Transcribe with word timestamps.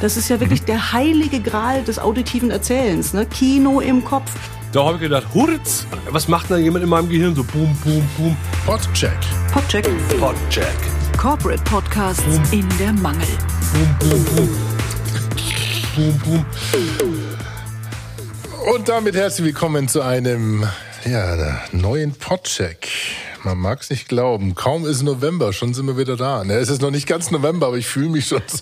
Das 0.00 0.16
ist 0.16 0.28
ja 0.28 0.38
wirklich 0.38 0.62
der 0.62 0.92
heilige 0.92 1.40
Gral 1.40 1.82
des 1.82 1.98
auditiven 1.98 2.52
Erzählens, 2.52 3.12
ne? 3.14 3.26
Kino 3.26 3.80
im 3.80 4.04
Kopf. 4.04 4.30
Da 4.70 4.84
habe 4.84 4.94
ich 4.94 5.02
gedacht, 5.02 5.26
Hurz, 5.34 5.86
was 6.10 6.28
macht 6.28 6.50
denn 6.50 6.62
jemand 6.62 6.84
in 6.84 6.90
meinem 6.90 7.08
Gehirn 7.08 7.34
so 7.34 7.42
boom, 7.42 7.76
boom, 7.82 8.08
boom? 8.16 8.36
Podcheck. 8.64 9.18
Podcheck. 9.52 9.88
Podcheck. 10.20 10.76
Corporate 11.16 11.62
Podcasts 11.64 12.22
in 12.52 12.68
der 12.78 12.92
Mangel. 12.92 13.26
Boom, 13.72 13.96
boom, 13.98 14.24
boom. 14.36 14.48
Boom, 15.96 16.18
boom. 16.18 16.44
Und 18.72 18.88
damit 18.88 19.16
herzlich 19.16 19.46
willkommen 19.46 19.88
zu 19.88 20.02
einem 20.02 20.64
ja, 21.04 21.60
neuen 21.72 22.12
Podcheck. 22.12 22.88
Man 23.48 23.60
mag 23.60 23.80
es 23.80 23.88
nicht 23.88 24.10
glauben. 24.10 24.54
Kaum 24.54 24.84
ist 24.84 25.02
November, 25.02 25.54
schon 25.54 25.72
sind 25.72 25.86
wir 25.86 25.96
wieder 25.96 26.18
da. 26.18 26.44
Ne, 26.44 26.56
es 26.56 26.68
ist 26.68 26.82
noch 26.82 26.90
nicht 26.90 27.06
ganz 27.06 27.30
November, 27.30 27.68
aber 27.68 27.78
ich 27.78 27.86
fühle 27.86 28.10
mich 28.10 28.26
schon 28.26 28.42
so. 28.46 28.58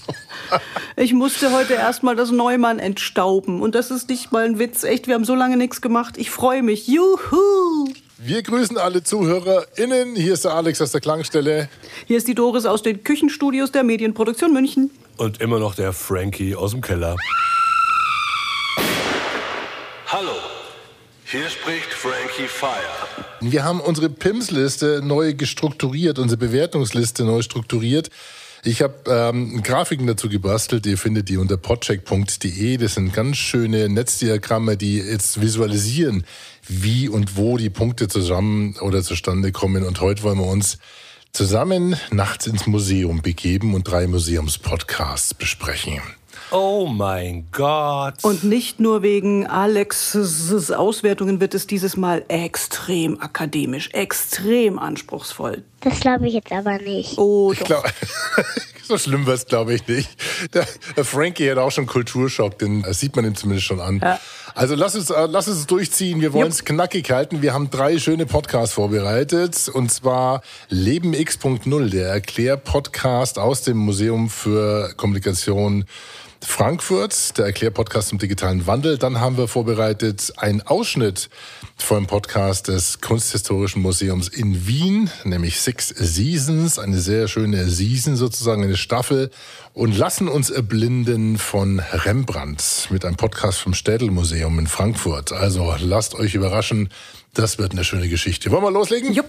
Ich 0.95 1.13
musste 1.13 1.51
heute 1.51 1.75
erstmal 1.75 2.15
das 2.15 2.31
Neumann 2.31 2.79
entstauben. 2.79 3.63
Und 3.63 3.75
das 3.75 3.91
ist 3.91 4.09
nicht 4.09 4.31
mal 4.31 4.45
ein 4.45 4.61
Witz. 4.61 4.85
Echt, 4.85 5.09
wir 5.09 5.15
haben 5.15 5.25
so 5.25 5.35
lange 5.35 5.57
nichts 5.57 5.81
gemacht. 5.81 6.15
Ich 6.19 6.31
freue 6.31 6.63
mich. 6.63 6.87
Juhu! 6.87 7.89
Wir 8.19 8.45
grüßen 8.45 8.79
alle 8.79 9.03
ZuhörerInnen. 9.03 10.15
Hier 10.15 10.35
ist 10.35 10.45
der 10.45 10.55
Alex 10.55 10.81
aus 10.81 10.93
der 10.93 11.01
Klangstelle. 11.01 11.69
Hier 12.07 12.17
ist 12.17 12.29
die 12.29 12.37
Doris 12.37 12.65
aus 12.65 12.83
den 12.83 13.03
Küchenstudios 13.03 13.73
der 13.73 13.83
Medienproduktion 13.83 14.53
München. 14.53 14.93
Und 15.17 15.41
immer 15.41 15.59
noch 15.59 15.75
der 15.75 15.93
Frankie 15.93 16.55
aus 16.55 16.71
dem 16.71 16.81
Keller. 16.81 17.17
Hallo, 20.07 20.31
hier 21.37 21.51
spricht 21.51 21.93
Frankie 21.93 22.49
Fire. 22.49 22.73
Wir 23.41 23.63
haben 23.65 23.81
unsere 23.81 24.09
PIMS-Liste 24.09 25.03
neu 25.05 25.35
gestrukturiert, 25.35 26.19
unsere 26.19 26.39
Bewertungsliste 26.39 27.25
neu 27.25 27.43
strukturiert. 27.43 28.09
Ich 28.65 28.81
habe 28.81 28.95
ähm, 29.07 29.63
Grafiken 29.63 30.07
dazu 30.07 30.31
gebastelt, 30.31 30.87
ihr 30.87 30.97
findet 30.97 31.29
die 31.29 31.37
unter 31.37 31.59
podcheck.de. 31.59 32.79
Das 32.79 32.95
sind 32.95 33.13
ganz 33.13 33.37
schöne 33.37 33.89
Netzdiagramme, 33.91 34.79
die 34.79 34.97
jetzt 34.97 35.41
visualisieren, 35.41 36.25
wie 36.67 37.09
und 37.09 37.37
wo 37.37 37.59
die 37.59 37.71
Punkte 37.71 38.09
zusammen 38.09 38.75
oder 38.81 39.03
zustande 39.03 39.53
kommen. 39.53 39.85
Und 39.85 40.01
heute 40.01 40.23
wollen 40.23 40.39
wir 40.39 40.47
uns 40.47 40.79
zusammen 41.33 41.97
nachts 42.11 42.47
ins 42.47 42.67
Museum 42.67 43.21
begeben 43.21 43.75
und 43.75 43.85
drei 43.85 44.07
Museumspodcasts 44.07 45.35
besprechen. 45.35 46.01
Oh 46.51 46.87
mein 46.87 47.47
Gott. 47.53 48.15
Und 48.23 48.45
nicht 48.45 48.79
nur 48.81 49.03
wegen 49.03 49.47
Alex' 49.47 50.71
Auswertungen 50.71 51.41
wird 51.41 51.55
es 51.55 51.67
dieses 51.67 51.97
Mal 51.97 52.25
extrem 52.29 53.21
akademisch, 53.21 53.91
extrem 53.93 54.79
anspruchsvoll. 54.79 55.65
Das 55.81 56.01
glaube 56.01 56.29
ich 56.29 56.35
jetzt 56.35 56.53
aber 56.53 56.79
nicht. 56.79 57.19
Oh, 57.19 57.53
Ich 57.53 57.59
doch. 57.61 57.67
glaube, 57.67 57.89
so 58.85 58.97
schlimm 58.99 59.27
wird 59.27 59.39
es, 59.39 59.47
glaube 59.47 59.75
ich, 59.75 59.87
nicht. 59.89 60.09
Der, 60.55 60.67
der 60.97 61.05
Frankie 61.05 61.51
hat 61.51 61.59
auch 61.59 61.71
schon 61.73 61.87
Kulturschock, 61.87 62.59
den 62.59 62.83
das 62.83 63.01
sieht 63.01 63.17
man 63.17 63.25
ihm 63.25 63.35
zumindest 63.35 63.67
schon 63.67 63.81
an. 63.81 64.01
Ja. 64.03 64.21
Also 64.55 64.75
lass 64.75 64.95
uns, 64.95 65.11
äh, 65.11 65.27
lass 65.29 65.49
uns 65.49 65.59
es 65.59 65.67
durchziehen. 65.67 66.21
Wir 66.23 66.33
wollen 66.33 66.49
es 66.49 66.65
knackig 66.65 67.11
halten. 67.11 67.43
Wir 67.43 67.53
haben 67.53 67.71
drei 67.71 67.99
schöne 67.99 68.25
Podcasts 68.25 68.75
vorbereitet. 68.75 69.69
Und 69.69 69.93
zwar 69.93 70.41
Leben 70.71 71.13
X.0, 71.13 71.91
der 71.91 72.09
Erklär-Podcast 72.09 73.39
aus 73.39 73.63
dem 73.63 73.77
Museum 73.77 74.31
für 74.31 74.95
Kommunikation 74.97 75.85
Frankfurt, 76.47 77.37
der 77.37 77.45
Erklärpodcast 77.47 78.09
zum 78.09 78.19
digitalen 78.19 78.67
Wandel. 78.67 78.97
Dann 78.97 79.21
haben 79.21 79.37
wir 79.37 79.47
vorbereitet 79.47 80.33
einen 80.39 80.63
Ausschnitt 80.63 81.29
vom 81.77 82.07
Podcast 82.07 82.69
des 82.69 83.03
Kunsthistorischen 83.03 83.83
Museums 83.83 84.29
in 84.29 84.67
Wien, 84.67 85.11
nämlich 85.25 85.61
Six 85.61 85.89
Seasons, 85.89 86.79
eine 86.79 86.99
sehr 86.99 87.29
schöne 87.29 87.69
Season 87.69 88.17
sozusagen, 88.17 88.63
eine 88.63 88.79
Staffel. 88.79 89.31
Und 89.75 89.99
lassen 89.99 90.29
uns 90.29 90.49
erblinden 90.49 91.37
von 91.37 91.81
Rembrandt 91.81 92.89
mit 92.91 93.05
einem 93.05 93.17
Podcast 93.17 93.59
vom 93.59 93.75
Städel-Museum 93.75 94.59
in 94.59 94.67
Frankfurt. 94.67 95.33
Also 95.33 95.75
lasst 95.79 96.15
euch 96.15 96.35
überraschen, 96.35 96.89
das 97.35 97.59
wird 97.59 97.73
eine 97.73 97.85
schöne 97.85 98.09
Geschichte. 98.09 98.51
Wollen 98.51 98.63
wir 98.63 98.71
loslegen? 98.71 99.13
Jupp. 99.13 99.27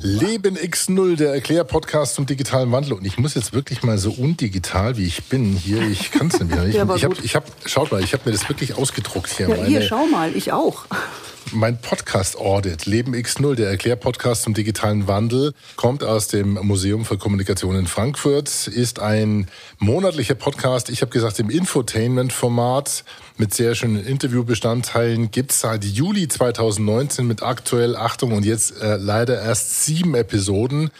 Leben 0.00 0.56
X0, 0.56 1.16
der 1.16 1.32
Erklärpodcast 1.32 2.14
zum 2.14 2.26
digitalen 2.26 2.70
Wandel. 2.70 2.92
Und 2.92 3.04
ich 3.04 3.18
muss 3.18 3.34
jetzt 3.34 3.52
wirklich 3.52 3.82
mal 3.82 3.98
so 3.98 4.12
undigital, 4.12 4.96
wie 4.96 5.06
ich 5.06 5.24
bin, 5.24 5.56
hier, 5.56 5.82
ich 5.82 6.12
kann 6.12 6.28
es 6.28 6.38
nämlich 6.38 6.58
nicht. 6.60 6.74
Ja, 6.76 6.94
ich 6.94 7.04
habe, 7.04 7.16
hab, 7.16 7.44
schaut 7.64 7.90
mal, 7.90 8.02
ich 8.02 8.12
habe 8.12 8.22
mir 8.26 8.32
das 8.32 8.48
wirklich 8.48 8.76
ausgedruckt 8.76 9.30
hier. 9.30 9.48
Ja, 9.48 9.54
hier, 9.56 9.64
meine, 9.64 9.82
schau 9.82 10.06
mal, 10.06 10.36
ich 10.36 10.52
auch. 10.52 10.84
mein 11.52 11.80
Podcast-Audit, 11.80 12.86
Leben 12.86 13.14
X0, 13.14 13.54
der 13.54 13.70
Erklärpodcast 13.70 14.42
zum 14.42 14.54
digitalen 14.54 15.08
Wandel, 15.08 15.52
kommt 15.76 16.04
aus 16.04 16.28
dem 16.28 16.54
Museum 16.54 17.04
für 17.04 17.18
Kommunikation 17.18 17.76
in 17.76 17.86
Frankfurt, 17.86 18.68
ist 18.68 19.00
ein 19.00 19.48
monatlicher 19.78 20.34
Podcast, 20.34 20.90
ich 20.90 21.00
habe 21.00 21.10
gesagt 21.10 21.38
im 21.38 21.50
Infotainment-Format 21.50 23.04
mit 23.38 23.54
sehr 23.54 23.74
schönen 23.74 24.04
Interviewbestandteilen, 24.04 25.30
gibt's 25.30 25.60
seit 25.60 25.84
Juli 25.84 26.28
2019 26.28 27.26
mit 27.26 27.42
aktuell, 27.42 27.96
Achtung, 27.96 28.32
und 28.32 28.44
jetzt 28.44 28.80
äh, 28.80 28.96
leider 28.96 29.40
erst 29.40 29.84
sieben 29.84 30.14
Episoden. 30.14 30.90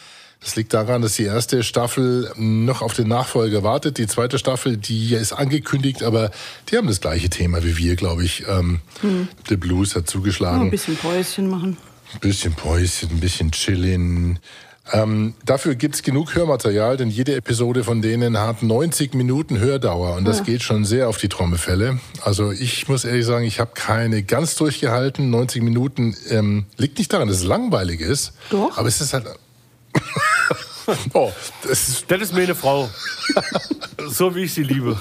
Das 0.40 0.54
liegt 0.54 0.72
daran, 0.72 1.02
dass 1.02 1.16
die 1.16 1.24
erste 1.24 1.64
Staffel 1.64 2.30
noch 2.36 2.80
auf 2.80 2.94
den 2.94 3.08
Nachfolger 3.08 3.64
wartet. 3.64 3.98
Die 3.98 4.06
zweite 4.06 4.38
Staffel, 4.38 4.76
die 4.76 5.14
ist 5.14 5.32
angekündigt, 5.32 6.04
aber 6.04 6.30
die 6.70 6.76
haben 6.76 6.86
das 6.86 7.00
gleiche 7.00 7.28
Thema 7.28 7.64
wie 7.64 7.76
wir, 7.76 7.96
glaube 7.96 8.24
ich. 8.24 8.44
Ähm, 8.48 8.80
The 9.48 9.56
Blues 9.56 9.96
hat 9.96 10.08
zugeschlagen. 10.08 10.62
ein 10.62 10.70
bisschen 10.70 10.96
Päuschen 10.96 11.50
machen. 11.50 11.76
Ein 12.14 12.20
bisschen 12.20 12.54
Päuschen, 12.54 13.10
ein 13.10 13.20
bisschen 13.20 13.50
chillen. 13.50 14.38
Ähm, 14.92 15.34
dafür 15.44 15.74
gibt's 15.74 16.02
genug 16.02 16.34
Hörmaterial, 16.34 16.96
denn 16.96 17.10
jede 17.10 17.34
Episode 17.34 17.84
von 17.84 18.00
denen 18.00 18.38
hat 18.38 18.62
90 18.62 19.14
Minuten 19.14 19.58
Hördauer 19.58 20.16
und 20.16 20.24
das 20.24 20.44
geht 20.44 20.62
schon 20.62 20.84
sehr 20.84 21.08
auf 21.08 21.18
die 21.18 21.28
Trommelfälle. 21.28 22.00
Also 22.22 22.52
ich 22.52 22.88
muss 22.88 23.04
ehrlich 23.04 23.26
sagen, 23.26 23.44
ich 23.44 23.60
habe 23.60 23.72
keine 23.74 24.22
ganz 24.22 24.54
durchgehalten. 24.56 25.30
90 25.30 25.62
Minuten 25.62 26.16
ähm, 26.30 26.66
liegt 26.76 26.98
nicht 26.98 27.12
daran, 27.12 27.28
dass 27.28 27.38
es 27.38 27.44
langweilig 27.44 28.00
ist. 28.00 28.32
Doch. 28.50 28.78
Aber 28.78 28.88
es 28.88 29.00
ist 29.00 29.12
halt... 29.12 29.26
oh, 31.14 31.32
das 31.62 31.88
ist... 31.88 32.10
Das 32.10 32.20
ist 32.20 32.34
mir 32.34 32.42
eine 32.42 32.54
Frau. 32.54 32.88
so 34.08 34.34
wie 34.34 34.44
ich 34.44 34.54
sie 34.54 34.62
liebe. 34.62 34.98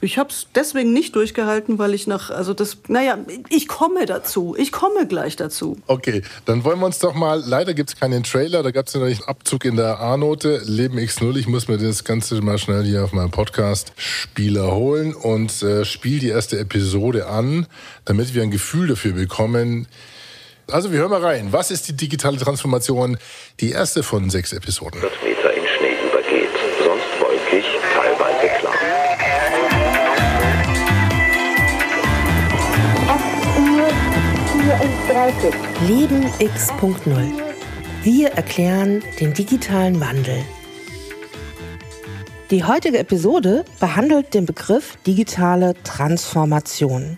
Ich 0.00 0.18
habe 0.18 0.30
es 0.30 0.46
deswegen 0.54 0.92
nicht 0.92 1.16
durchgehalten, 1.16 1.78
weil 1.78 1.94
ich 1.94 2.06
nach, 2.06 2.30
also 2.30 2.54
das, 2.54 2.78
naja, 2.88 3.18
ich 3.48 3.68
komme 3.68 4.06
dazu. 4.06 4.54
Ich 4.58 4.72
komme 4.72 5.06
gleich 5.06 5.36
dazu. 5.36 5.78
Okay, 5.86 6.22
dann 6.44 6.64
wollen 6.64 6.78
wir 6.78 6.86
uns 6.86 6.98
doch 6.98 7.14
mal, 7.14 7.42
leider 7.44 7.74
gibt's 7.74 7.96
keinen 7.96 8.22
Trailer, 8.22 8.62
da 8.62 8.70
gab's 8.70 8.94
ja 8.94 9.00
noch 9.00 9.06
nicht 9.06 9.22
einen 9.22 9.28
Abzug 9.28 9.64
in 9.64 9.76
der 9.76 10.00
A-Note, 10.00 10.62
Leben 10.64 10.98
X0, 10.98 11.36
ich 11.36 11.48
muss 11.48 11.68
mir 11.68 11.78
das 11.78 12.04
Ganze 12.04 12.40
mal 12.40 12.58
schnell 12.58 12.84
hier 12.84 13.04
auf 13.04 13.12
meinem 13.12 13.30
Podcast-Spieler 13.30 14.72
holen 14.72 15.14
und 15.14 15.62
äh, 15.62 15.84
spiel 15.84 16.18
die 16.18 16.28
erste 16.28 16.58
Episode 16.58 17.28
an, 17.28 17.66
damit 18.04 18.34
wir 18.34 18.42
ein 18.42 18.50
Gefühl 18.50 18.88
dafür 18.88 19.12
bekommen. 19.12 19.86
Also 20.70 20.92
wir 20.92 20.98
hören 20.98 21.10
mal 21.10 21.24
rein, 21.24 21.50
was 21.50 21.70
ist 21.70 21.88
die 21.88 21.94
digitale 21.94 22.36
Transformation? 22.36 23.16
Die 23.60 23.70
erste 23.70 24.02
von 24.02 24.28
sechs 24.28 24.52
Episoden. 24.52 25.00
Meter 25.00 25.54
in 25.54 25.62
Schnee 25.66 25.96
übergeht, 26.06 26.50
sonst 26.84 27.06
wolkig, 27.20 27.64
teilweise 27.94 28.48
klar. 28.58 28.74
Leben 35.86 36.26
X.0. 36.38 37.32
Wir 38.02 38.28
erklären 38.32 39.02
den 39.20 39.32
digitalen 39.32 40.00
Wandel. 40.00 40.44
Die 42.50 42.64
heutige 42.64 42.98
Episode 42.98 43.64
behandelt 43.80 44.34
den 44.34 44.44
Begriff 44.44 44.96
digitale 45.06 45.74
Transformation. 45.82 47.16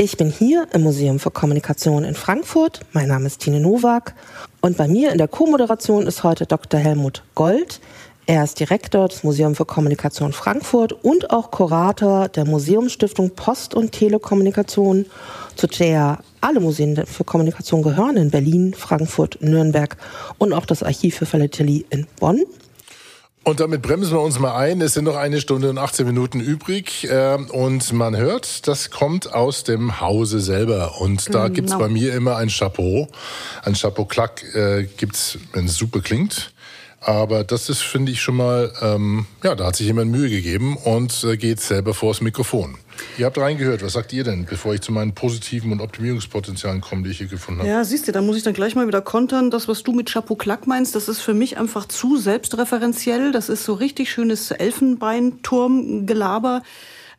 Ich 0.00 0.16
bin 0.16 0.30
hier 0.30 0.68
im 0.74 0.82
Museum 0.82 1.18
für 1.18 1.32
Kommunikation 1.32 2.04
in 2.04 2.14
Frankfurt. 2.14 2.82
Mein 2.92 3.08
Name 3.08 3.26
ist 3.26 3.40
Tine 3.40 3.58
Nowak 3.58 4.14
und 4.60 4.76
bei 4.76 4.86
mir 4.86 5.10
in 5.10 5.18
der 5.18 5.26
Co-Moderation 5.26 6.06
ist 6.06 6.22
heute 6.22 6.46
Dr. 6.46 6.78
Helmut 6.78 7.24
Gold. 7.34 7.80
Er 8.24 8.44
ist 8.44 8.60
Direktor 8.60 9.08
des 9.08 9.24
Museums 9.24 9.56
für 9.56 9.64
Kommunikation 9.64 10.32
Frankfurt 10.32 10.92
und 10.92 11.32
auch 11.32 11.50
Kurator 11.50 12.28
der 12.28 12.44
Museumsstiftung 12.44 13.30
Post- 13.30 13.74
und 13.74 13.90
Telekommunikation, 13.90 15.04
zu 15.56 15.66
der 15.66 16.20
alle 16.40 16.60
Museen 16.60 17.04
für 17.04 17.24
Kommunikation 17.24 17.82
gehören 17.82 18.16
in 18.18 18.30
Berlin, 18.30 18.74
Frankfurt, 18.74 19.38
Nürnberg 19.42 19.96
und 20.38 20.52
auch 20.52 20.66
das 20.66 20.84
Archiv 20.84 21.16
für 21.16 21.26
Philatelie 21.26 21.84
in 21.90 22.06
Bonn. 22.20 22.44
Und 23.48 23.60
damit 23.60 23.80
bremsen 23.80 24.12
wir 24.12 24.20
uns 24.20 24.38
mal 24.38 24.54
ein. 24.54 24.82
Es 24.82 24.92
sind 24.92 25.04
noch 25.04 25.16
eine 25.16 25.40
Stunde 25.40 25.70
und 25.70 25.78
18 25.78 26.06
Minuten 26.06 26.38
übrig. 26.38 27.08
Äh, 27.10 27.38
Und 27.50 27.94
man 27.94 28.14
hört, 28.14 28.68
das 28.68 28.90
kommt 28.90 29.32
aus 29.32 29.64
dem 29.64 30.02
Hause 30.02 30.40
selber. 30.40 31.00
Und 31.00 31.34
da 31.34 31.48
gibt's 31.48 31.78
bei 31.78 31.88
mir 31.88 32.12
immer 32.12 32.36
ein 32.36 32.50
Chapeau. 32.50 33.08
Ein 33.62 33.72
Chapeau-Klack 33.72 34.54
äh, 34.54 34.86
gibt's, 34.98 35.38
wenn 35.54 35.64
es 35.64 35.76
super 35.76 36.00
klingt. 36.00 36.52
Aber 37.00 37.42
das 37.42 37.70
ist, 37.70 37.80
finde 37.80 38.12
ich, 38.12 38.20
schon 38.20 38.36
mal, 38.36 38.70
ähm, 38.82 39.24
ja, 39.42 39.54
da 39.54 39.68
hat 39.68 39.76
sich 39.76 39.86
jemand 39.86 40.10
Mühe 40.10 40.28
gegeben 40.28 40.76
und 40.76 41.24
äh, 41.24 41.38
geht 41.38 41.60
selber 41.60 41.94
vors 41.94 42.20
Mikrofon. 42.20 42.76
Ihr 43.16 43.26
habt 43.26 43.38
reingehört. 43.38 43.82
Was 43.82 43.94
sagt 43.94 44.12
ihr 44.12 44.24
denn, 44.24 44.44
bevor 44.44 44.74
ich 44.74 44.80
zu 44.80 44.90
meinen 44.92 45.14
positiven 45.14 45.72
und 45.72 45.80
Optimierungspotenzialen 45.80 46.80
komme, 46.80 47.04
die 47.04 47.10
ich 47.10 47.18
hier 47.18 47.26
gefunden 47.26 47.60
habe? 47.60 47.70
Ja, 47.70 47.84
siehst 47.84 48.08
du, 48.08 48.12
da 48.12 48.22
muss 48.22 48.36
ich 48.36 48.42
dann 48.42 48.54
gleich 48.54 48.74
mal 48.74 48.86
wieder 48.86 49.00
kontern. 49.00 49.50
Das, 49.50 49.68
was 49.68 49.82
du 49.82 49.92
mit 49.92 50.10
Chapeau 50.10 50.36
Klack 50.36 50.66
meinst, 50.66 50.94
das 50.94 51.08
ist 51.08 51.20
für 51.20 51.34
mich 51.34 51.58
einfach 51.58 51.86
zu 51.86 52.16
selbstreferenziell. 52.16 53.32
Das 53.32 53.48
ist 53.48 53.64
so 53.64 53.74
richtig 53.74 54.10
schönes 54.10 54.50
Elfenbeinturmgelaber. 54.50 56.62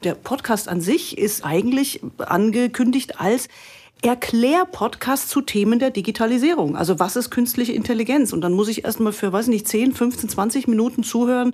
Der 0.04 0.16
Podcast 0.16 0.70
an 0.70 0.82
sich 0.82 1.18
ist 1.18 1.44
eigentlich 1.44 2.02
angekündigt 2.18 3.20
als 3.20 3.48
Erklär-Podcast 4.02 5.30
zu 5.30 5.42
Themen 5.42 5.78
der 5.78 5.92
Digitalisierung. 5.92 6.78
Also 6.78 7.00
was 7.00 7.18
ist 7.18 7.32
künstliche 7.32 7.74
Intelligenz? 7.74 8.32
Und 8.32 8.40
dann 8.42 8.54
muss 8.54 8.70
ich 8.70 8.86
erstmal 8.86 9.12
für, 9.12 9.34
weiß 9.34 9.48
nicht, 9.48 9.68
10, 9.68 9.94
15, 9.94 10.30
20 10.30 10.70
Minuten 10.70 11.04
zuhören, 11.04 11.54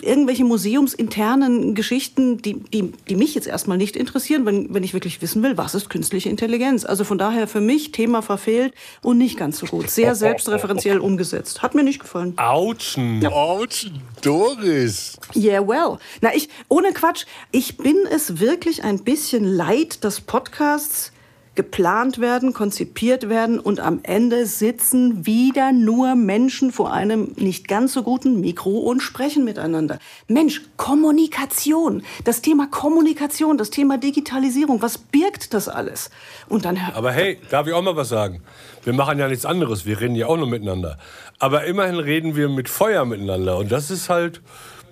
irgendwelche 0.00 0.44
museumsinternen 0.44 1.74
Geschichten, 1.74 2.40
die, 2.40 2.54
die, 2.54 2.92
die 3.08 3.16
mich 3.16 3.34
jetzt 3.34 3.46
erstmal 3.46 3.78
nicht 3.78 3.96
interessieren, 3.96 4.46
wenn, 4.46 4.72
wenn 4.72 4.84
ich 4.84 4.94
wirklich 4.94 5.20
wissen 5.22 5.42
will, 5.42 5.56
was 5.56 5.74
ist 5.74 5.90
künstliche 5.90 6.28
Intelligenz. 6.28 6.84
Also 6.84 7.04
von 7.04 7.18
daher 7.18 7.48
für 7.48 7.60
mich 7.60 7.92
Thema 7.92 8.22
verfehlt 8.22 8.74
und 9.02 9.18
nicht 9.18 9.36
ganz 9.36 9.58
so 9.58 9.66
gut. 9.66 9.90
Sehr 9.90 10.14
selbstreferenziell 10.14 10.98
umgesetzt. 10.98 11.62
Hat 11.62 11.74
mir 11.74 11.82
nicht 11.82 12.00
gefallen. 12.00 12.34
Autschen. 12.36 13.24
Autsch, 13.26 13.90
Doris. 14.20 15.18
Yeah, 15.34 15.66
well. 15.66 15.98
Na, 16.20 16.34
ich, 16.34 16.48
ohne 16.68 16.92
Quatsch, 16.92 17.24
ich 17.50 17.76
bin 17.76 17.96
es 18.10 18.38
wirklich 18.38 18.84
ein 18.84 19.02
bisschen 19.02 19.44
leid, 19.44 20.04
dass 20.04 20.20
Podcasts 20.20 21.12
geplant 21.54 22.18
werden, 22.18 22.54
konzipiert 22.54 23.28
werden 23.28 23.58
und 23.58 23.78
am 23.80 24.00
Ende 24.04 24.46
sitzen 24.46 25.26
wieder 25.26 25.72
nur 25.72 26.14
Menschen 26.14 26.72
vor 26.72 26.92
einem 26.92 27.32
nicht 27.36 27.68
ganz 27.68 27.92
so 27.92 28.02
guten 28.02 28.40
Mikro 28.40 28.70
und 28.78 29.00
sprechen 29.00 29.44
miteinander. 29.44 29.98
Mensch, 30.28 30.62
Kommunikation, 30.78 32.02
das 32.24 32.40
Thema 32.40 32.68
Kommunikation, 32.68 33.58
das 33.58 33.70
Thema 33.70 33.98
Digitalisierung, 33.98 34.80
was 34.80 34.96
birgt 34.96 35.52
das 35.52 35.68
alles? 35.68 36.10
Und 36.48 36.64
dann 36.64 36.78
Aber 36.94 37.12
hey, 37.12 37.38
darf 37.50 37.66
ich 37.66 37.74
auch 37.74 37.82
mal 37.82 37.96
was 37.96 38.08
sagen? 38.08 38.42
Wir 38.84 38.94
machen 38.94 39.18
ja 39.18 39.28
nichts 39.28 39.44
anderes, 39.44 39.84
wir 39.84 40.00
reden 40.00 40.16
ja 40.16 40.26
auch 40.26 40.38
nur 40.38 40.48
miteinander. 40.48 40.98
Aber 41.38 41.64
immerhin 41.64 41.96
reden 41.96 42.34
wir 42.34 42.48
mit 42.48 42.68
Feuer 42.68 43.04
miteinander 43.04 43.58
und 43.58 43.70
das 43.70 43.90
ist 43.90 44.08
halt 44.08 44.40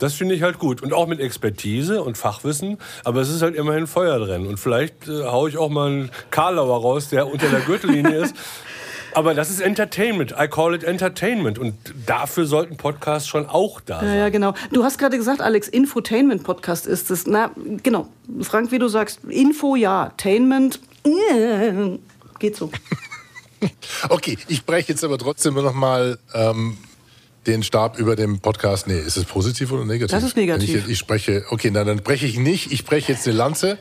das 0.01 0.15
finde 0.15 0.35
ich 0.35 0.43
halt 0.43 0.59
gut. 0.59 0.83
Und 0.83 0.93
auch 0.93 1.07
mit 1.07 1.21
Expertise 1.21 2.03
und 2.03 2.19
Fachwissen. 2.19 2.79
Aber 3.05 3.21
es 3.21 3.29
ist 3.29 3.43
halt 3.43 3.55
immerhin 3.55 3.87
Feuer 3.87 4.19
drin. 4.19 4.47
Und 4.47 4.59
vielleicht 4.59 5.09
äh, 5.09 5.25
haue 5.25 5.49
ich 5.49 5.59
auch 5.59 5.69
mal 5.69 5.89
einen 5.89 6.11
Karlauer 6.31 6.81
raus, 6.81 7.09
der 7.09 7.31
unter 7.31 7.49
der 7.49 7.61
Gürtellinie 7.61 8.17
ist. 8.25 8.35
Aber 9.13 9.35
das 9.35 9.51
ist 9.51 9.61
Entertainment. 9.61 10.35
I 10.39 10.47
call 10.47 10.75
it 10.75 10.85
Entertainment. 10.85 11.59
Und 11.59 11.75
dafür 12.07 12.47
sollten 12.47 12.77
Podcasts 12.77 13.29
schon 13.29 13.47
auch 13.47 13.81
da 13.81 14.01
sein. 14.01 14.09
Ja, 14.09 14.15
ja, 14.15 14.29
genau. 14.29 14.55
Du 14.73 14.85
hast 14.85 14.99
gerade 14.99 15.17
gesagt, 15.17 15.41
Alex, 15.41 15.69
Infotainment-Podcast 15.69 16.87
ist 16.87 17.11
es. 17.11 17.27
Na, 17.27 17.51
genau. 17.83 18.09
Frank, 18.41 18.71
wie 18.71 18.79
du 18.79 18.89
sagst, 18.89 19.21
Info 19.29 19.75
ja, 19.75 20.13
Tainment, 20.17 20.81
äh, 21.05 21.99
geht 22.39 22.57
so. 22.57 22.71
Okay, 24.09 24.39
ich 24.49 24.65
breche 24.65 24.89
jetzt 24.89 25.05
aber 25.05 25.19
trotzdem 25.19 25.53
noch 25.53 25.75
mal 25.75 26.19
ähm, 26.33 26.79
den 27.47 27.63
Stab 27.63 27.99
über 27.99 28.17
dem 28.17 28.41
Podcast. 28.41 28.87
Nee, 28.87 28.99
ist 28.99 29.17
es 29.17 29.25
positiv 29.25 29.73
oder 29.73 29.85
negativ? 29.85 30.11
Das 30.11 30.25
ist 30.25 30.37
negativ. 30.37 30.85
Ich, 30.85 30.93
ich 30.93 30.99
spreche, 30.99 31.45
okay, 31.51 31.71
na, 31.73 31.85
dann 31.85 31.99
breche 31.99 32.27
ich 32.27 32.39
nicht. 32.39 32.73
Ich 32.73 32.85
breche 32.85 33.13
jetzt 33.13 33.27
eine 33.27 33.37
Lanze. 33.37 33.79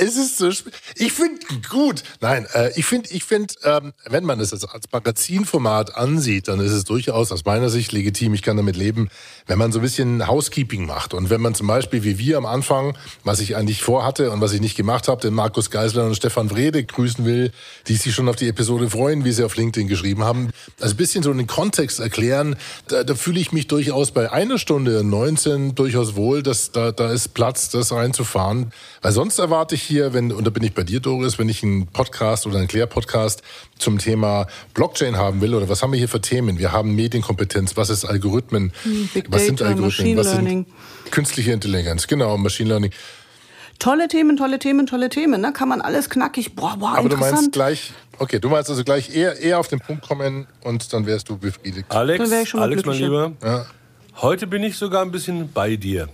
Es 0.00 0.16
ist 0.16 0.38
so, 0.38 0.48
ich 0.94 1.12
finde 1.12 1.40
gut. 1.68 2.02
Nein, 2.20 2.46
äh, 2.54 2.70
ich 2.76 2.86
finde, 2.86 3.10
ich 3.10 3.24
finde, 3.24 3.54
ähm, 3.64 3.92
wenn 4.06 4.24
man 4.24 4.38
es 4.40 4.52
als, 4.52 4.64
als 4.64 4.86
Magazinformat 4.92 5.96
ansieht, 5.96 6.48
dann 6.48 6.60
ist 6.60 6.72
es 6.72 6.84
durchaus 6.84 7.32
aus 7.32 7.44
meiner 7.44 7.68
Sicht 7.70 7.92
legitim. 7.92 8.34
Ich 8.34 8.42
kann 8.42 8.56
damit 8.56 8.76
leben, 8.76 9.08
wenn 9.46 9.58
man 9.58 9.72
so 9.72 9.80
ein 9.80 9.82
bisschen 9.82 10.26
Housekeeping 10.26 10.86
macht 10.86 11.14
und 11.14 11.30
wenn 11.30 11.40
man 11.40 11.54
zum 11.54 11.66
Beispiel 11.66 12.04
wie 12.04 12.18
wir 12.18 12.38
am 12.38 12.46
Anfang, 12.46 12.96
was 13.24 13.40
ich 13.40 13.56
eigentlich 13.56 13.82
vorhatte 13.82 14.30
und 14.30 14.40
was 14.40 14.52
ich 14.52 14.60
nicht 14.60 14.76
gemacht 14.76 15.08
habe, 15.08 15.20
den 15.20 15.34
Markus 15.34 15.70
Geisler 15.70 16.04
und 16.04 16.14
Stefan 16.14 16.50
Wrede 16.50 16.84
grüßen 16.84 17.24
will, 17.24 17.50
die 17.88 17.96
sich 17.96 18.14
schon 18.14 18.28
auf 18.28 18.36
die 18.36 18.48
Episode 18.48 18.90
freuen, 18.90 19.24
wie 19.24 19.32
sie 19.32 19.44
auf 19.44 19.56
LinkedIn 19.56 19.88
geschrieben 19.88 20.24
haben. 20.24 20.50
Also 20.80 20.94
ein 20.94 20.96
bisschen 20.96 21.22
so 21.22 21.32
den 21.32 21.46
Kontext 21.46 22.00
erklären, 22.00 22.56
da, 22.88 23.02
da 23.02 23.14
fühle 23.14 23.40
ich 23.40 23.52
mich 23.52 23.66
durchaus 23.66 24.10
bei 24.12 24.30
einer 24.30 24.58
Stunde 24.58 25.02
19 25.02 25.74
durchaus 25.74 26.16
wohl, 26.16 26.42
dass 26.42 26.70
da, 26.70 26.92
da 26.92 27.10
ist 27.10 27.34
Platz, 27.34 27.70
das 27.70 27.92
reinzufahren. 27.92 28.72
Weil 29.02 29.12
sonst 29.12 29.38
erwarte 29.38 29.63
ich 29.72 29.82
hier, 29.82 30.12
wenn, 30.12 30.32
und 30.32 30.44
da 30.46 30.50
bin 30.50 30.62
ich 30.62 30.74
bei 30.74 30.82
dir, 30.82 31.00
Doris, 31.00 31.38
wenn 31.38 31.48
ich 31.48 31.62
einen 31.62 31.86
Podcast 31.86 32.46
oder 32.46 32.58
einen 32.58 32.68
Klär-Podcast 32.68 33.42
zum 33.78 33.98
Thema 33.98 34.46
Blockchain 34.74 35.16
haben 35.16 35.40
will, 35.40 35.54
oder 35.54 35.68
was 35.68 35.82
haben 35.82 35.92
wir 35.92 35.98
hier 35.98 36.08
für 36.08 36.20
Themen? 36.20 36.58
Wir 36.58 36.72
haben 36.72 36.94
Medienkompetenz, 36.94 37.76
was 37.76 37.90
ist 37.90 38.04
Algorithmen, 38.04 38.72
Big 39.14 39.26
was 39.30 39.46
sind 39.46 39.60
Data, 39.60 39.70
Algorithmen, 39.70 40.14
Machine 40.14 40.16
was 40.20 40.32
Learning. 40.32 40.66
sind 41.02 41.12
künstliche 41.12 41.52
Intelligenz, 41.52 42.06
genau, 42.06 42.36
Machine 42.36 42.68
Learning. 42.68 42.90
Tolle 43.80 44.06
Themen, 44.08 44.36
tolle 44.36 44.58
Themen, 44.60 44.86
tolle 44.86 45.08
Themen. 45.08 45.42
Da 45.42 45.50
kann 45.50 45.68
man 45.68 45.80
alles 45.80 46.08
knackig. 46.08 46.54
Boah, 46.54 46.76
boah, 46.78 46.96
Aber 46.96 47.08
du 47.08 47.16
meinst 47.16 47.50
gleich, 47.52 47.92
okay, 48.18 48.38
du 48.38 48.48
meinst 48.48 48.70
also 48.70 48.84
gleich 48.84 49.14
eher, 49.14 49.38
eher 49.40 49.58
auf 49.58 49.66
den 49.68 49.80
Punkt 49.80 50.06
kommen 50.06 50.46
und 50.62 50.92
dann 50.92 51.06
wärst 51.06 51.28
du 51.28 51.36
befriedigt. 51.36 51.86
Alex, 51.90 52.18
Dann 52.22 52.30
wär 52.30 52.42
ich 52.42 52.48
schon 52.48 52.60
mal 52.60 52.66
Alex, 52.66 52.84
mein. 52.86 52.98
Lieber, 52.98 53.32
Ja. 53.42 53.66
heute 54.22 54.46
bin 54.46 54.62
ich 54.62 54.76
sogar 54.76 55.02
ein 55.02 55.10
bisschen 55.10 55.50
bei 55.52 55.74
dir. 55.76 56.08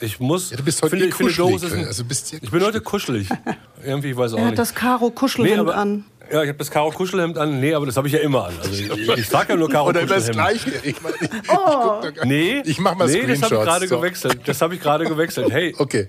Ich 0.00 0.18
muss. 0.20 0.50
Ja, 0.50 0.56
du 0.56 0.62
bist 0.64 0.80
heute 0.82 0.90
finde, 0.90 1.06
ich 1.06 1.14
finde, 1.14 1.32
kuschelig, 1.34 1.72
ein- 1.72 1.86
also 1.86 2.04
bist 2.04 2.32
Ich 2.32 2.50
bin 2.50 2.62
heute 2.62 2.80
kuschelig. 2.80 3.28
Irgendwie, 3.84 4.10
ich 4.10 4.16
weiß 4.16 4.32
auch 4.34 4.38
er 4.38 4.44
hat 4.44 4.50
nicht. 4.52 4.58
das 4.58 4.74
Karo 4.74 5.10
Kuschelhemd 5.10 5.58
aber, 5.60 5.76
an. 5.76 6.04
Ja, 6.32 6.42
ich 6.42 6.48
habe 6.48 6.58
das 6.58 6.70
Karo 6.70 6.90
Kuschelhemd 6.90 7.36
an. 7.36 7.60
Nee, 7.60 7.74
aber 7.74 7.86
das 7.86 7.96
habe 7.96 8.06
ich 8.06 8.14
ja 8.14 8.20
immer 8.20 8.46
an. 8.46 8.54
Also 8.60 8.72
ich, 8.72 9.08
ich 9.18 9.28
trage 9.28 9.52
ja 9.52 9.56
nur 9.58 9.68
Karo 9.68 9.88
Oder 9.88 10.00
immer 10.02 10.14
das 10.14 10.28
Kuschelhemd. 10.28 10.62
Gleiche. 10.64 10.88
Ich, 10.88 11.02
mein, 11.02 11.12
ich, 11.20 11.22
ich, 11.22 11.50
Oh. 11.50 12.00
Nee, 12.24 12.62
ich 12.64 12.78
mach 12.78 12.94
mal 12.94 13.06
nee, 13.08 13.14
das 13.14 13.22
habe 13.22 13.32
ich 13.32 13.38
Screenshots. 13.38 13.64
gerade 13.66 13.88
So. 13.88 13.96
gewechselt. 13.98 14.40
Das 14.46 14.62
habe 14.62 14.74
ich 14.74 14.80
gerade 14.80 15.04
gewechselt. 15.04 15.50
Hey, 15.50 15.74
Okay. 15.78 16.08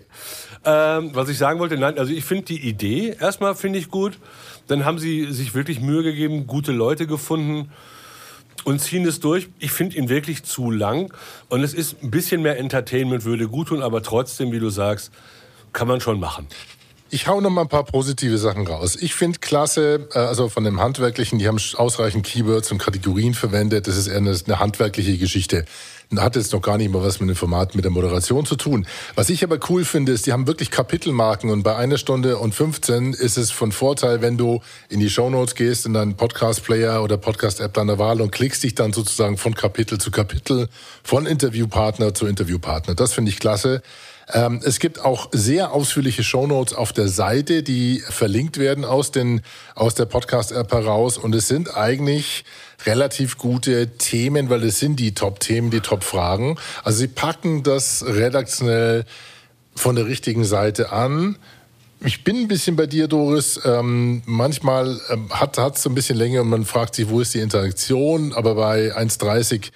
ähm, 0.63 1.09
was 1.13 1.27
ich 1.29 1.37
sagen 1.37 1.59
wollte, 1.59 1.77
nein, 1.77 1.97
also 1.97 2.13
ich 2.13 2.23
finde 2.23 2.45
die 2.45 2.59
Idee 2.67 3.15
erstmal 3.19 3.55
finde 3.55 3.79
ich 3.79 3.89
gut. 3.89 4.19
Dann 4.67 4.85
haben 4.85 4.99
sie 4.99 5.31
sich 5.33 5.53
wirklich 5.55 5.81
Mühe 5.81 6.03
gegeben, 6.03 6.47
gute 6.47 6.71
Leute 6.71 7.07
gefunden 7.07 7.71
und 8.63 8.79
ziehen 8.79 9.05
es 9.05 9.19
durch. 9.19 9.49
Ich 9.59 9.71
finde 9.71 9.97
ihn 9.97 10.09
wirklich 10.09 10.43
zu 10.43 10.71
lang 10.71 11.13
und 11.49 11.63
es 11.63 11.73
ist 11.73 12.01
ein 12.03 12.11
bisschen 12.11 12.41
mehr 12.41 12.57
Entertainment 12.57 13.25
würde 13.25 13.47
gut 13.47 13.69
tun, 13.69 13.81
aber 13.81 14.01
trotzdem, 14.03 14.51
wie 14.51 14.59
du 14.59 14.69
sagst, 14.69 15.11
kann 15.73 15.87
man 15.87 16.01
schon 16.01 16.19
machen. 16.19 16.47
Ich 17.13 17.27
hau 17.27 17.41
noch 17.41 17.49
mal 17.49 17.63
ein 17.63 17.67
paar 17.67 17.83
positive 17.83 18.37
Sachen 18.37 18.65
raus. 18.65 18.95
Ich 18.95 19.13
finde 19.15 19.39
klasse, 19.39 20.07
äh, 20.13 20.19
also 20.19 20.47
von 20.47 20.63
dem 20.63 20.79
Handwerklichen, 20.79 21.39
die 21.39 21.47
haben 21.49 21.59
ausreichend 21.75 22.25
Keywords 22.25 22.71
und 22.71 22.77
Kategorien 22.77 23.33
verwendet. 23.33 23.85
Das 23.89 23.97
ist 23.97 24.07
eher 24.07 24.15
eine, 24.15 24.33
eine 24.45 24.59
handwerkliche 24.59 25.17
Geschichte. 25.17 25.65
Hat 26.15 26.37
jetzt 26.37 26.53
noch 26.53 26.61
gar 26.61 26.77
nicht 26.77 26.89
mal 26.89 27.03
was 27.03 27.19
mit 27.19 27.27
dem 27.27 27.35
Format, 27.35 27.75
mit 27.75 27.83
der 27.83 27.91
Moderation 27.91 28.45
zu 28.45 28.55
tun. 28.55 28.87
Was 29.15 29.29
ich 29.29 29.43
aber 29.43 29.59
cool 29.69 29.83
finde, 29.83 30.13
ist, 30.13 30.25
die 30.25 30.31
haben 30.31 30.47
wirklich 30.47 30.71
Kapitelmarken 30.71 31.49
und 31.49 31.63
bei 31.63 31.75
einer 31.75 31.97
Stunde 31.97 32.37
und 32.37 32.55
15 32.55 33.11
ist 33.11 33.37
es 33.37 33.51
von 33.51 33.73
Vorteil, 33.73 34.21
wenn 34.21 34.37
du 34.37 34.61
in 34.87 35.01
die 35.01 35.09
Shownotes 35.09 35.55
gehst, 35.55 35.85
in 35.85 35.93
deinen 35.93 36.15
Podcast-Player 36.15 37.03
oder 37.03 37.17
Podcast-App 37.17 37.73
deiner 37.73 37.99
Wahl 37.99 38.21
und 38.21 38.31
klickst 38.31 38.63
dich 38.63 38.73
dann 38.73 38.93
sozusagen 38.93 39.37
von 39.37 39.53
Kapitel 39.53 39.99
zu 39.99 40.11
Kapitel, 40.11 40.69
von 41.03 41.25
Interviewpartner 41.25 42.13
zu 42.13 42.25
Interviewpartner. 42.25 42.95
Das 42.95 43.11
finde 43.11 43.31
ich 43.31 43.39
klasse. 43.39 43.81
Ähm, 44.33 44.61
es 44.63 44.79
gibt 44.79 44.99
auch 44.99 45.29
sehr 45.31 45.71
ausführliche 45.71 46.23
Shownotes 46.23 46.73
auf 46.73 46.93
der 46.93 47.07
Seite, 47.07 47.63
die 47.63 48.03
verlinkt 48.09 48.57
werden 48.57 48.85
aus, 48.85 49.11
den, 49.11 49.41
aus 49.75 49.95
der 49.95 50.05
Podcast-App 50.05 50.71
heraus. 50.71 51.17
Und 51.17 51.35
es 51.35 51.47
sind 51.47 51.75
eigentlich 51.75 52.45
relativ 52.85 53.37
gute 53.37 53.97
Themen, 53.97 54.49
weil 54.49 54.63
es 54.63 54.79
sind 54.79 54.99
die 54.99 55.13
Top-Themen, 55.13 55.71
die 55.71 55.81
Top-Fragen. 55.81 56.57
Also 56.83 56.99
sie 56.99 57.07
packen 57.07 57.63
das 57.63 58.03
redaktionell 58.05 59.05
von 59.75 59.95
der 59.95 60.05
richtigen 60.05 60.43
Seite 60.43 60.91
an. 60.91 61.37
Ich 62.03 62.23
bin 62.23 62.37
ein 62.37 62.47
bisschen 62.47 62.75
bei 62.75 62.87
dir, 62.87 63.07
Doris. 63.07 63.59
Ähm, 63.63 64.23
manchmal 64.25 64.99
ähm, 65.09 65.29
hat 65.29 65.57
es 65.57 65.83
so 65.83 65.89
ein 65.89 65.95
bisschen 65.95 66.17
länger 66.17 66.41
und 66.41 66.49
man 66.49 66.65
fragt 66.65 66.95
sich, 66.95 67.09
wo 67.09 67.19
ist 67.19 67.33
die 67.35 67.39
Interaktion? 67.39 68.33
Aber 68.33 68.55
bei 68.55 68.95
1,30 68.95 69.71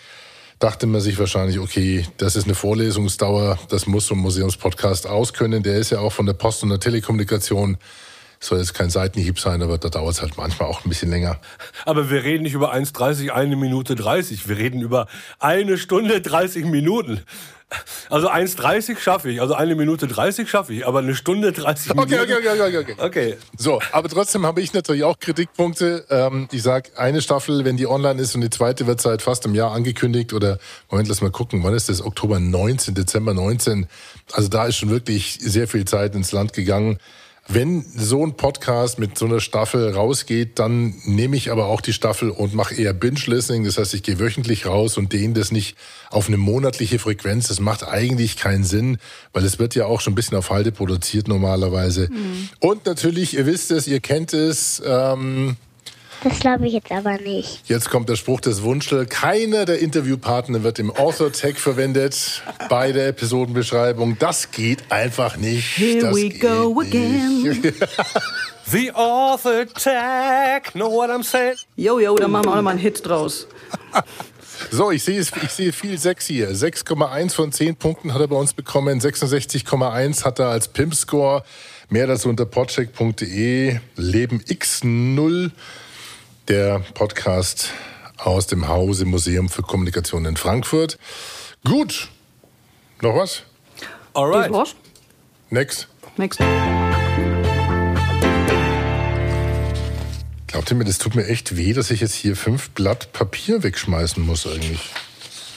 dachte 0.60 0.88
man 0.88 1.02
sich 1.02 1.20
wahrscheinlich, 1.20 1.60
okay, 1.60 2.06
das 2.18 2.36
ist 2.36 2.46
eine 2.46 2.56
Vorlesungsdauer, 2.56 3.60
das 3.70 3.88
muss 3.88 4.08
so 4.08 4.16
ein 4.16 4.20
Museumspodcast 4.20 5.08
auskönnen. 5.08 5.64
Der 5.64 5.78
ist 5.78 5.92
ja 5.92 6.00
auch 6.00 6.12
von 6.12 6.26
der 6.26 6.34
Post 6.34 6.64
und 6.64 6.70
der 6.70 6.80
Telekommunikation. 6.80 7.78
Soll 8.40 8.60
jetzt 8.60 8.74
kein 8.74 8.90
Seitenhieb 8.90 9.40
sein, 9.40 9.64
aber 9.64 9.78
da 9.78 9.90
dauert 9.90 10.16
es 10.16 10.22
halt 10.22 10.38
manchmal 10.38 10.70
auch 10.70 10.86
ein 10.86 10.90
bisschen 10.90 11.10
länger. 11.10 11.40
Aber 11.86 12.10
wir 12.10 12.24
reden 12.24 12.44
nicht 12.44 12.54
über 12.54 12.74
1,30, 12.74 13.30
eine 13.30 13.56
Minute 13.56 13.96
30. 13.96 14.48
Wir 14.48 14.58
reden 14.58 14.82
über 14.82 15.08
eine 15.40 15.78
Stunde 15.78 16.22
30 16.22 16.66
Minuten. 16.66 17.22
Also 18.10 18.30
1,30 18.30 19.00
schaffe 19.00 19.32
ich, 19.32 19.42
also 19.42 19.56
eine 19.56 19.76
Minute 19.76 20.08
30 20.08 20.48
schaffe 20.48 20.74
ich, 20.74 20.86
aber 20.86 21.00
eine 21.00 21.16
Stunde 21.16 21.52
30 21.52 21.92
Okay, 21.92 22.12
Minuten. 22.20 22.34
okay, 22.34 22.50
okay, 22.52 22.62
okay, 22.62 22.78
okay. 22.78 22.96
Okay. 23.00 23.38
So, 23.58 23.82
aber 23.92 24.08
trotzdem 24.08 24.46
habe 24.46 24.62
ich 24.62 24.72
natürlich 24.74 25.04
auch 25.04 25.20
Kritikpunkte. 25.20 26.06
Ähm, 26.10 26.48
ich 26.52 26.62
sag 26.62 26.92
eine 26.98 27.22
Staffel, 27.22 27.66
wenn 27.66 27.76
die 27.76 27.88
online 27.88 28.22
ist 28.22 28.36
und 28.36 28.42
die 28.42 28.52
zweite 28.52 28.86
wird 28.86 29.02
seit 29.02 29.24
fast 29.24 29.46
einem 29.46 29.56
Jahr 29.56 29.72
angekündigt 29.72 30.34
oder 30.34 30.60
Moment, 30.92 31.10
lass 31.10 31.22
mal 31.22 31.32
gucken, 31.32 31.64
wann 31.64 31.74
ist 31.74 31.90
das? 31.90 32.04
Oktober 32.04 32.40
19, 32.40 32.94
Dezember 32.94 33.34
19. 33.34 33.88
Also 34.34 34.48
da 34.48 34.68
ist 34.68 34.78
schon 34.78 34.90
wirklich 34.92 35.40
sehr 35.42 35.68
viel 35.68 35.86
Zeit 35.86 36.14
ins 36.16 36.32
Land 36.32 36.54
gegangen. 36.54 37.00
Wenn 37.48 37.86
so 37.96 38.26
ein 38.26 38.36
Podcast 38.36 38.98
mit 38.98 39.20
so 39.20 39.26
einer 39.26 39.40
Staffel 39.40 39.92
rausgeht, 39.92 40.58
dann 40.58 40.96
nehme 41.06 41.38
ich 41.38 41.52
aber 41.52 41.68
auch 41.68 41.80
die 41.80 41.94
Staffel 41.94 42.32
und 42.32 42.56
mache 42.56 42.74
eher 42.74 42.92
Binge-Listening. 42.94 43.66
Das 43.66 43.78
heißt, 43.78 43.94
ich 43.94 44.02
gehe 44.02 44.18
wöchentlich 44.20 44.66
raus 44.66 44.98
und 44.98 45.14
dehne 45.14 45.36
das 45.36 45.52
nicht 45.52 45.78
auf 46.10 46.28
eine 46.28 46.38
monatliche 46.38 46.98
Frequenz. 46.98 47.48
Das 47.48 47.60
macht 47.60 47.88
eigentlich 47.88 48.38
keinen 48.38 48.64
Sinn, 48.64 48.98
weil 49.32 49.46
es 49.46 49.60
wird 49.60 49.76
ja 49.76 49.86
auch 49.86 50.02
schon 50.02 50.14
ein 50.14 50.16
bisschen 50.16 50.38
auf 50.38 50.50
Halde 50.50 50.72
produziert 50.72 51.28
normalerweise. 51.28 52.10
Und 52.60 52.88
natürlich, 52.88 53.36
ihr 53.36 53.46
wisst 53.46 53.70
es, 53.70 53.88
ihr 53.88 54.00
kennt 54.00 54.34
es. 54.34 54.82
Ähm, 54.84 55.56
Das 56.26 56.40
glaube 56.40 56.66
ich 56.66 56.74
jetzt 56.74 56.92
aber 56.92 57.20
nicht. 57.20 57.70
Jetzt 57.70 57.92
kommt 57.92 58.10
der 58.10 58.16
Spruch 58.16 58.42
des 58.42 58.64
Wunschel. 58.64 59.06
Keiner 59.06 59.66
der 59.66 59.78
Interviewpartner 59.78 60.64
wird 60.64 60.80
im 60.80 60.90
Author-Tag 60.90 61.60
verwendet 61.60 62.42
bei 62.68 62.92
der 62.92 63.10
Episodenbeschreibung. 63.10 64.18
Das 64.18 64.50
geht 64.50 64.92
einfach 64.92 65.38
nicht. 65.38 65.78
Here 65.78 66.00
das 66.00 66.16
we 66.16 66.30
go 66.30 66.82
nicht. 66.82 66.96
again. 66.96 67.74
The 68.66 68.92
author 68.94 69.68
tag, 69.68 70.74
know 70.74 70.90
what 70.92 71.12
I'm 71.12 71.24
saying? 71.24 71.58
Jo, 71.76 72.00
jo, 72.00 72.16
da 72.16 72.28
machen 72.28 72.46
wir 72.46 72.52
auch 72.54 72.56
noch 72.56 72.64
mal 72.64 72.72
einen 72.72 72.80
Hit 72.80 73.06
draus. 73.06 73.48
So, 74.72 74.90
ich 74.90 75.04
sehe, 75.04 75.20
ich 75.20 75.30
sehe 75.52 75.72
viel 75.72 75.96
6 75.96 76.26
hier. 76.26 76.50
6,1 76.50 77.34
von 77.34 77.52
10 77.52 77.76
Punkten 77.76 78.16
hat 78.16 78.22
er 78.22 78.28
bei 78.28 78.36
uns 78.36 78.56
bekommen. 78.56 79.00
66,1 79.00 80.26
hat 80.26 80.40
er 80.40 80.48
als 80.48 80.70
Pimp-Score. 80.70 81.44
Mehr 81.90 82.08
dazu 82.08 82.30
unter 82.30 82.46
podcheck.de. 82.46 83.78
Leben 83.96 84.42
X0, 84.42 85.52
der 86.48 86.80
Podcast 86.94 87.72
aus 88.18 88.48
dem 88.48 88.68
Hause 88.68 89.06
Museum 89.06 89.50
für 89.50 89.62
Kommunikation 89.62 90.26
in 90.26 90.38
Frankfurt. 90.38 90.98
Gut. 91.64 92.10
Noch 93.02 93.16
was? 93.16 93.44
Das 93.80 93.88
Alright. 94.14 94.52
war's. 94.52 94.76
Next. 95.50 95.88
Next. 96.18 96.40
Glaubt 100.48 100.72
ihr 100.72 100.78
mir, 100.78 100.86
das 100.86 101.00
tut 101.00 101.16
mir 101.16 101.28
echt 101.28 101.58
weh, 101.58 101.74
dass 101.74 101.92
ich 101.92 102.00
jetzt 102.00 102.14
hier 102.14 102.36
fünf 102.36 102.70
Blatt 102.70 103.12
Papier 103.12 103.64
wegschmeißen 103.64 104.24
muss 104.24 104.48
eigentlich. 104.48 104.80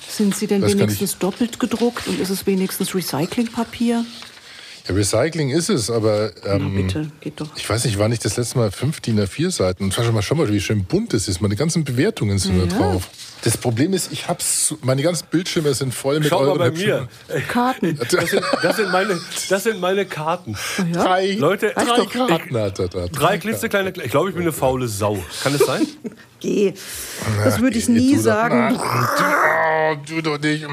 Sind 0.09 0.35
sie 0.35 0.49
denn 0.49 0.61
Das 0.63 0.77
wenigstens 0.77 1.19
doppelt 1.19 1.61
gedruckt 1.61 2.09
und 2.09 2.19
ist 2.19 2.31
es 2.31 2.47
wenigstens 2.47 2.95
Recyclingpapier? 2.95 4.05
Ja, 4.89 4.95
Recycling 4.95 5.51
ist 5.51 5.69
es, 5.69 5.91
aber 5.91 6.31
Na 6.45 6.55
ähm, 6.55 6.75
bitte, 6.75 7.11
geht 7.21 7.41
doch. 7.41 7.49
ich 7.57 7.69
weiß 7.69 7.85
nicht, 7.85 7.99
war 7.99 8.09
nicht 8.09 8.25
das 8.25 8.37
letzte 8.37 8.59
Mal 8.59 8.71
fünf 8.71 9.01
DIN 9.01 9.21
A4 9.21 9.51
Seiten? 9.51 9.85
Und 9.85 9.95
schau 9.95 10.11
mal, 10.13 10.23
schau 10.23 10.35
mal, 10.35 10.49
wie 10.53 10.61
schön 10.61 10.85
bunt 10.85 11.13
das 11.13 11.29
ist. 11.29 11.41
Meine 11.41 11.57
ganzen 11.57 11.85
Bewertungen 11.85 12.39
sind 12.39 12.59
da 12.59 12.65
Ja. 12.65 12.79
drauf. 12.91 13.09
Das 13.43 13.57
Problem 13.57 13.93
ist, 13.93 14.11
ich 14.13 14.27
hab's, 14.27 14.75
meine 14.83 15.03
ganzen 15.03 15.27
Bildschirme 15.31 15.73
sind 15.75 15.95
voll 15.95 16.19
mit 16.19 16.29
Schau 16.29 16.41
mal 16.41 16.49
euren 16.49 16.59
bei 16.59 16.67
hübschen- 16.69 17.09
mir. 17.29 17.41
Karten. 17.49 17.97
Das 18.11 18.31
sind, 18.31 18.43
das, 18.63 18.77
sind 18.77 18.91
meine, 18.91 19.21
das 19.49 19.63
sind 19.63 19.81
meine 19.81 20.07
Karten. 20.07 20.57
Drei, 20.93 21.33
Leute, 21.33 21.73
drei 21.75 21.85
doch. 21.85 22.11
Karten 22.11 22.57
hat 22.59 22.79
er 22.81 22.89
da. 22.89 23.07
Drei 23.07 23.39
klitzekleine. 23.39 23.93
Ich 24.03 24.11
glaube, 24.11 24.31
ich 24.31 24.35
bin 24.35 24.43
eine 24.43 24.53
faule 24.53 24.89
Sau. 24.89 25.19
Kann 25.43 25.55
es 25.55 25.65
sein? 25.65 25.87
Geh. 26.41 26.73
Das 27.45 27.61
würde 27.61 27.79
ich 27.79 27.89
nie 27.89 28.11
du 28.13 28.17
doch- 28.17 28.23
sagen. 28.25 28.75
Na, 28.77 29.95
du, 29.97 30.01
oh, 30.01 30.05
du 30.17 30.23
doch 30.23 30.39
nicht. 30.41 30.67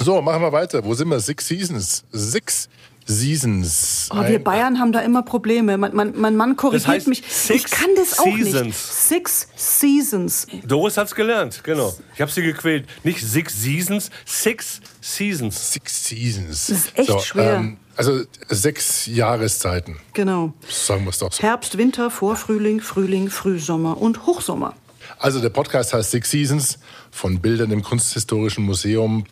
So, 0.00 0.20
machen 0.22 0.42
wir 0.42 0.52
weiter. 0.52 0.84
Wo 0.84 0.94
sind 0.94 1.08
wir? 1.08 1.20
Six 1.20 1.48
Seasons. 1.48 2.04
Six 2.12 2.68
Seasons. 3.04 4.08
Oh, 4.12 4.22
wir 4.26 4.42
Bayern 4.42 4.78
haben 4.78 4.92
da 4.92 5.00
immer 5.00 5.22
Probleme. 5.22 5.78
Mein, 5.78 5.94
mein, 5.94 6.12
mein 6.14 6.36
Mann 6.36 6.56
korrigiert 6.56 6.82
Das 6.84 6.88
heißt 6.88 7.06
mich. 7.08 7.22
six 7.26 7.64
ich 7.64 7.70
kann 7.70 7.88
das 7.96 8.18
auch 8.18 8.26
nicht. 8.26 8.44
seasons. 8.44 9.08
Six 9.08 9.48
Seasons. 9.56 10.46
Doris 10.66 10.96
hat's 10.98 11.14
gelernt, 11.14 11.64
genau. 11.64 11.94
Ich 12.14 12.20
habe 12.20 12.30
sie 12.30 12.42
gequält. 12.42 12.86
Nicht 13.04 13.20
Six 13.20 13.62
Seasons, 13.62 14.10
Six 14.26 14.80
Seasons. 15.00 15.72
Six 15.72 16.04
Seasons. 16.06 16.66
Das 16.66 16.78
ist 16.78 16.98
echt 16.98 17.20
schwer. 17.22 17.72
also 17.96 18.22
sechs 18.50 19.06
Jahreszeiten. 19.06 19.96
Genau. 20.12 20.52
Sagen 20.68 21.04
wir 21.04 21.10
es 21.10 21.18
doch 21.18 21.32
so. 21.32 21.42
Herbst, 21.42 21.78
Winter, 21.78 22.10
Vorfrühling, 22.10 22.80
Frühling, 22.80 23.30
Frühsommer 23.30 23.96
und 24.00 24.26
Hochsommer. 24.26 24.74
Also 25.18 25.40
der 25.40 25.48
Podcast 25.48 25.94
heißt 25.94 26.10
Six 26.10 26.30
Seasons 26.30 26.78
von 27.10 27.40
Bildern 27.40 27.70
im 27.70 27.82
Kunsthistorischen 27.82 28.64
Museum. 28.64 29.24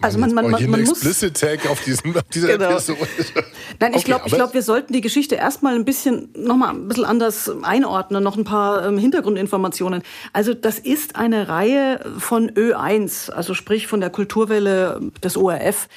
Also 0.00 0.18
man, 0.18 0.34
man, 0.34 0.50
man, 0.50 0.70
man 0.70 0.80
muss... 0.80 1.02
Explicit 1.02 1.40
Tag 1.40 1.70
auf, 1.70 1.82
diesen, 1.82 2.14
auf 2.16 2.22
dieser 2.24 2.48
Genau. 2.58 2.70
Episode. 2.72 2.98
Nein, 3.80 3.92
ich 3.92 3.96
Okay, 3.98 4.04
glaube, 4.04 4.22
ich 4.26 4.32
aber- 4.32 4.42
glaub, 4.42 4.54
wir 4.54 4.62
sollten 4.62 4.92
die 4.92 5.00
Geschichte 5.00 5.36
erstmal 5.36 5.74
ein 5.74 5.84
bisschen 5.84 6.28
noch 6.36 6.56
mal 6.56 6.70
ein 6.70 6.86
bisschen 6.88 7.04
anders 7.06 7.50
einordnen, 7.62 8.22
noch 8.22 8.36
ein 8.36 8.44
paar 8.44 8.86
ähm, 8.86 8.98
Hintergrundinformationen. 8.98 10.02
Also 10.32 10.52
das 10.54 10.78
ist 10.78 11.16
eine 11.16 11.48
Reihe 11.48 12.00
von 12.18 12.50
Ö1, 12.50 13.30
also 13.30 13.54
sprich 13.54 13.86
von 13.86 14.00
der 14.00 14.10
Kulturwelle 14.10 15.00
des 15.24 15.36
ORF. 15.36 15.88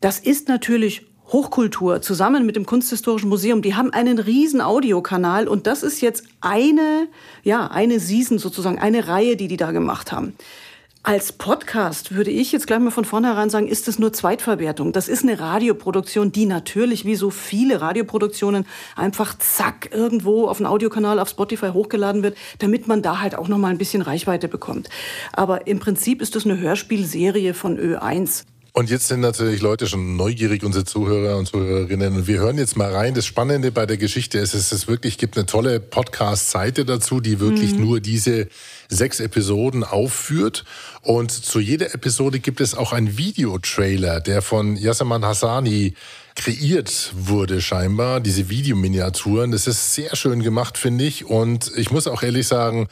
Das 0.00 0.18
ist 0.18 0.48
natürlich 0.48 1.06
Hochkultur 1.28 2.02
zusammen 2.02 2.44
mit 2.46 2.54
dem 2.56 2.66
Kunsthistorischen 2.66 3.28
Museum. 3.30 3.62
Die 3.62 3.74
haben 3.74 3.90
einen 3.92 4.18
riesen 4.18 4.60
Audiokanal 4.60 5.48
und 5.48 5.66
das 5.66 5.82
ist 5.82 6.00
jetzt 6.02 6.24
eine, 6.40 7.08
ja, 7.42 7.66
eine 7.68 7.98
Season 7.98 8.38
sozusagen, 8.38 8.78
eine 8.78 9.08
Reihe, 9.08 9.36
die 9.36 9.48
die 9.48 9.56
da 9.56 9.70
gemacht 9.72 10.12
haben. 10.12 10.34
Als 11.06 11.32
Podcast 11.32 12.14
würde 12.14 12.30
ich 12.30 12.50
jetzt 12.50 12.66
gleich 12.66 12.78
mal 12.78 12.90
von 12.90 13.04
vornherein 13.04 13.50
sagen, 13.50 13.68
ist 13.68 13.88
es 13.88 13.98
nur 13.98 14.14
Zweitverwertung. 14.14 14.92
Das 14.92 15.06
ist 15.06 15.22
eine 15.22 15.38
Radioproduktion, 15.38 16.32
die 16.32 16.46
natürlich 16.46 17.04
wie 17.04 17.14
so 17.14 17.28
viele 17.28 17.82
Radioproduktionen 17.82 18.64
einfach 18.96 19.36
zack 19.36 19.90
irgendwo 19.92 20.48
auf 20.48 20.60
einen 20.60 20.66
Audiokanal 20.66 21.20
auf 21.20 21.28
Spotify 21.28 21.72
hochgeladen 21.74 22.22
wird, 22.22 22.38
damit 22.60 22.88
man 22.88 23.02
da 23.02 23.20
halt 23.20 23.34
auch 23.34 23.48
noch 23.48 23.58
mal 23.58 23.68
ein 23.68 23.76
bisschen 23.76 24.00
Reichweite 24.00 24.48
bekommt. 24.48 24.88
Aber 25.34 25.66
im 25.66 25.78
Prinzip 25.78 26.22
ist 26.22 26.36
es 26.36 26.46
eine 26.46 26.58
Hörspielserie 26.58 27.52
von 27.52 27.78
Ö1. 27.78 28.44
Und 28.76 28.90
jetzt 28.90 29.06
sind 29.06 29.20
natürlich 29.20 29.62
Leute 29.62 29.86
schon 29.86 30.16
neugierig, 30.16 30.64
unsere 30.64 30.84
Zuhörer 30.84 31.36
und 31.36 31.46
Zuhörerinnen. 31.46 32.16
Und 32.16 32.26
wir 32.26 32.40
hören 32.40 32.58
jetzt 32.58 32.76
mal 32.76 32.92
rein. 32.92 33.14
Das 33.14 33.24
Spannende 33.24 33.70
bei 33.70 33.86
der 33.86 33.96
Geschichte 33.96 34.40
ist, 34.40 34.52
es 34.52 34.88
wirklich 34.88 35.16
gibt 35.16 35.36
eine 35.36 35.46
tolle 35.46 35.78
Podcast-Seite 35.78 36.84
dazu, 36.84 37.20
die 37.20 37.38
wirklich 37.38 37.76
nur 37.76 38.00
diese 38.00 38.48
sechs 38.88 39.20
Episoden 39.20 39.84
aufführt. 39.84 40.64
Und 41.02 41.30
zu 41.30 41.60
jeder 41.60 41.94
Episode 41.94 42.40
gibt 42.40 42.60
es 42.60 42.74
auch 42.74 42.92
einen 42.92 43.16
Videotrailer, 43.16 44.18
der 44.20 44.42
von 44.42 44.74
Yasaman 44.74 45.24
Hassani 45.24 45.94
kreiert 46.34 47.12
wurde 47.14 47.60
scheinbar, 47.60 48.18
diese 48.18 48.50
Videominiaturen. 48.50 49.52
Das 49.52 49.68
ist 49.68 49.94
sehr 49.94 50.16
schön 50.16 50.42
gemacht, 50.42 50.78
finde 50.78 51.04
ich. 51.04 51.26
Und 51.26 51.70
ich 51.76 51.92
muss 51.92 52.08
auch 52.08 52.24
ehrlich 52.24 52.48
sagen, 52.48 52.88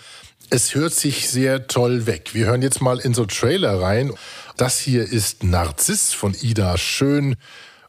es 0.53 0.75
hört 0.75 0.93
sich 0.93 1.31
sehr 1.31 1.67
toll 1.67 2.05
weg. 2.05 2.35
Wir 2.35 2.45
hören 2.45 2.61
jetzt 2.61 2.83
mal 2.83 2.99
in 2.99 3.15
so 3.15 3.25
Trailer 3.25 3.81
rein. 3.81 4.13
Das 4.59 4.79
hier 4.79 5.03
ist 5.03 5.43
Narziss 5.43 6.13
von 6.13 6.37
Ida 6.39 6.77
Schön 6.77 7.37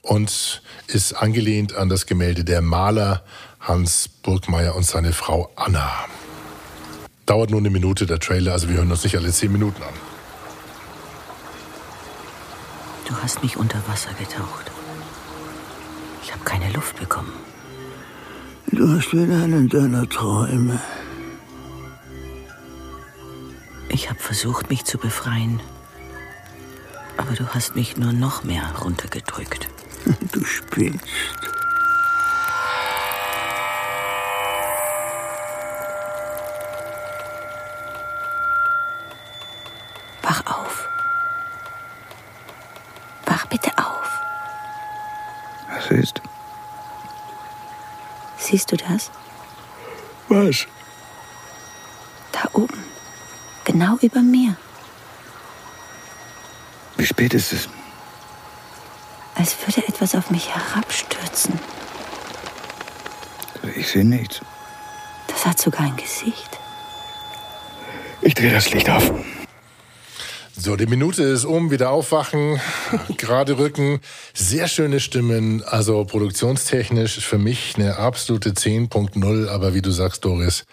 und 0.02 0.62
ist 0.88 1.12
angelehnt 1.12 1.76
an 1.76 1.90
das 1.90 2.06
Gemälde 2.06 2.46
der 2.46 2.62
Maler 2.62 3.22
Hans 3.60 4.08
Burgmeier 4.08 4.76
und 4.76 4.86
seine 4.86 5.12
Frau 5.12 5.52
Anna. 5.58 5.92
Dauert 7.26 7.50
nur 7.50 7.60
eine 7.60 7.70
Minute 7.70 8.06
der 8.06 8.20
Trailer, 8.20 8.54
also 8.54 8.70
wir 8.70 8.78
hören 8.78 8.92
uns 8.92 9.04
nicht 9.04 9.18
alle 9.18 9.32
zehn 9.32 9.52
Minuten 9.52 9.84
an. 9.84 9.94
Du 13.10 13.16
hast 13.18 13.44
mich 13.44 13.58
unter 13.58 13.86
Wasser 13.90 14.14
getaucht. 14.14 14.72
Ich 16.24 16.32
habe 16.32 16.46
keine 16.46 16.72
Luft 16.72 16.98
bekommen. 16.98 17.34
Du 18.68 18.88
hast 18.88 19.12
wieder 19.12 19.44
einen 19.44 19.68
deiner 19.68 20.08
Träume. 20.08 20.80
Ich 23.94 24.10
habe 24.10 24.20
versucht, 24.20 24.72
mich 24.72 24.86
zu 24.86 24.98
befreien. 24.98 25.62
Aber 27.16 27.34
du 27.34 27.48
hast 27.54 27.76
mich 27.76 27.96
nur 27.96 28.12
noch 28.12 28.44
mehr 28.44 28.74
runtergedrückt. 28.82 29.70
Du 30.32 30.44
spinnst. 30.44 31.06
Wach 40.24 40.44
auf. 40.48 40.90
Wach 43.28 43.46
bitte 43.46 43.72
auf. 43.78 44.20
Was 45.70 45.92
ist? 45.92 46.22
Siehst 48.38 48.72
du 48.72 48.76
das? 48.76 49.12
Was? 50.30 50.66
Da 52.32 52.50
oben. 52.54 52.93
Genau 53.66 53.98
über 54.02 54.22
mir. 54.22 54.56
Wie 56.98 57.06
spät 57.06 57.34
ist 57.34 57.54
es? 57.54 57.70
Als 59.36 59.56
würde 59.66 59.88
etwas 59.88 60.16
auf 60.16 60.30
mich 60.30 60.54
herabstürzen. 60.54 61.60
Ich 63.76 63.88
sehe 63.88 64.06
nichts. 64.06 64.42
Das 65.28 65.46
hat 65.46 65.60
sogar 65.60 65.82
ein 65.82 65.96
Gesicht. 65.96 66.60
Ich 68.22 68.36
drehe 68.36 68.52
das 68.52 68.72
Licht 68.72 68.90
auf. 68.90 69.12
So, 70.56 70.76
die 70.76 70.86
Minute 70.86 71.24
ist 71.24 71.46
um, 71.46 71.72
wieder 71.72 71.90
aufwachen, 71.90 72.62
gerade 73.18 73.58
rücken, 73.58 74.00
sehr 74.34 74.68
schöne 74.68 75.00
Stimmen, 75.00 75.64
also 75.64 76.06
produktionstechnisch 76.06 77.20
für 77.20 77.40
mich 77.40 77.74
eine 77.76 77.98
absolute 77.98 78.52
10.0, 78.52 79.50
aber 79.50 79.74
wie 79.74 79.82
du 79.82 79.92
sagst, 79.92 80.24
Doris, 80.24 80.66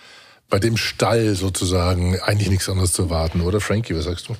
bei 0.50 0.58
dem 0.58 0.76
Stall 0.76 1.34
sozusagen 1.36 2.18
eigentlich 2.20 2.50
nichts 2.50 2.68
anderes 2.68 2.92
zu 2.92 3.08
warten, 3.08 3.40
oder 3.40 3.60
Frankie, 3.60 3.94
was 3.94 4.04
sagst 4.04 4.28
du? 4.28 4.36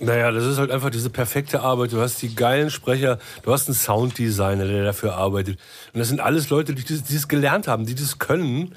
Naja, 0.00 0.32
das 0.32 0.44
ist 0.44 0.58
halt 0.58 0.70
einfach 0.70 0.90
diese 0.90 1.08
perfekte 1.08 1.60
Arbeit. 1.60 1.92
Du 1.92 2.00
hast 2.00 2.20
die 2.20 2.34
geilen 2.34 2.70
Sprecher, 2.70 3.18
du 3.42 3.52
hast 3.52 3.68
einen 3.68 3.76
Sounddesigner, 3.76 4.66
der 4.66 4.84
dafür 4.84 5.14
arbeitet. 5.14 5.58
Und 5.92 6.00
das 6.00 6.08
sind 6.08 6.20
alles 6.20 6.50
Leute, 6.50 6.74
die 6.74 6.82
das, 6.82 7.04
die 7.04 7.14
das 7.14 7.28
gelernt 7.28 7.68
haben, 7.68 7.86
die 7.86 7.94
das 7.94 8.18
können. 8.18 8.74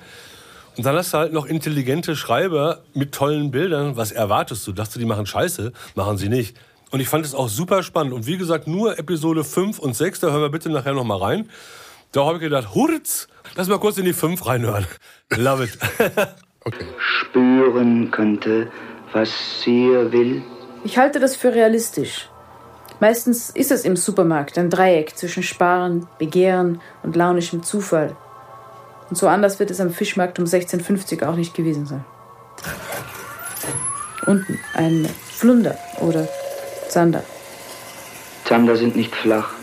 Und 0.77 0.85
dann 0.85 0.95
hast 0.95 1.13
du 1.13 1.17
halt 1.17 1.33
noch 1.33 1.47
intelligente 1.47 2.15
Schreiber 2.15 2.83
mit 2.93 3.13
tollen 3.13 3.49
Bildern. 3.49 3.97
Was 3.97 4.11
erwartest 4.11 4.67
du? 4.67 4.73
Dachtest 4.73 4.97
du, 4.97 4.99
die 4.99 5.05
machen 5.05 5.25
Scheiße? 5.25 5.73
Machen 5.95 6.19
sie 6.19 6.29
nicht. 6.29 6.55
Und 6.91 6.99
ich 6.99 7.09
fand 7.09 7.25
es 7.25 7.33
auch 7.33 7.49
super 7.49 7.81
spannend. 7.81 8.13
Und 8.13 8.27
wie 8.27 8.37
gesagt, 8.37 8.67
nur 8.67 8.99
Episode 8.99 9.43
5 9.43 9.79
und 9.79 9.95
6, 9.95 10.19
da 10.19 10.27
hören 10.27 10.41
wir 10.41 10.49
bitte 10.49 10.69
nachher 10.69 10.93
noch 10.93 11.03
mal 11.03 11.17
rein. 11.17 11.49
Da 12.11 12.25
habe 12.25 12.35
ich 12.35 12.41
gedacht, 12.41 12.75
Hurz, 12.75 13.27
lass 13.55 13.67
mal 13.67 13.79
kurz 13.79 13.97
in 13.97 14.05
die 14.05 14.13
5 14.13 14.45
reinhören. 14.45 14.85
Love 15.35 15.65
it. 15.65 15.77
spüren 16.97 18.11
könnte, 18.11 18.71
was 19.13 19.29
sie 19.61 19.89
will. 20.11 20.43
Ich 20.83 20.97
halte 20.97 21.19
das 21.19 21.35
für 21.35 21.53
realistisch. 21.53 22.29
Meistens 22.99 23.51
ist 23.51 23.71
es 23.71 23.85
im 23.85 23.95
Supermarkt 23.95 24.57
ein 24.57 24.69
Dreieck 24.69 25.15
zwischen 25.15 25.43
Sparen, 25.43 26.07
Begehren 26.17 26.81
und 27.03 27.15
launischem 27.15 27.61
Zufall. 27.61 28.15
Und 29.09 29.17
so 29.17 29.27
anders 29.27 29.59
wird 29.59 29.71
es 29.71 29.79
am 29.79 29.91
Fischmarkt 29.91 30.39
um 30.39 30.45
1650 30.45 31.23
auch 31.23 31.35
nicht 31.35 31.53
gewesen 31.53 31.85
sein. 31.85 32.03
Unten 34.25 34.59
ein 34.73 35.07
Flunder 35.31 35.77
oder 36.01 36.27
Zander. 36.89 37.23
Zander 38.45 38.75
sind 38.75 38.95
nicht 38.95 39.15
flach. 39.15 39.56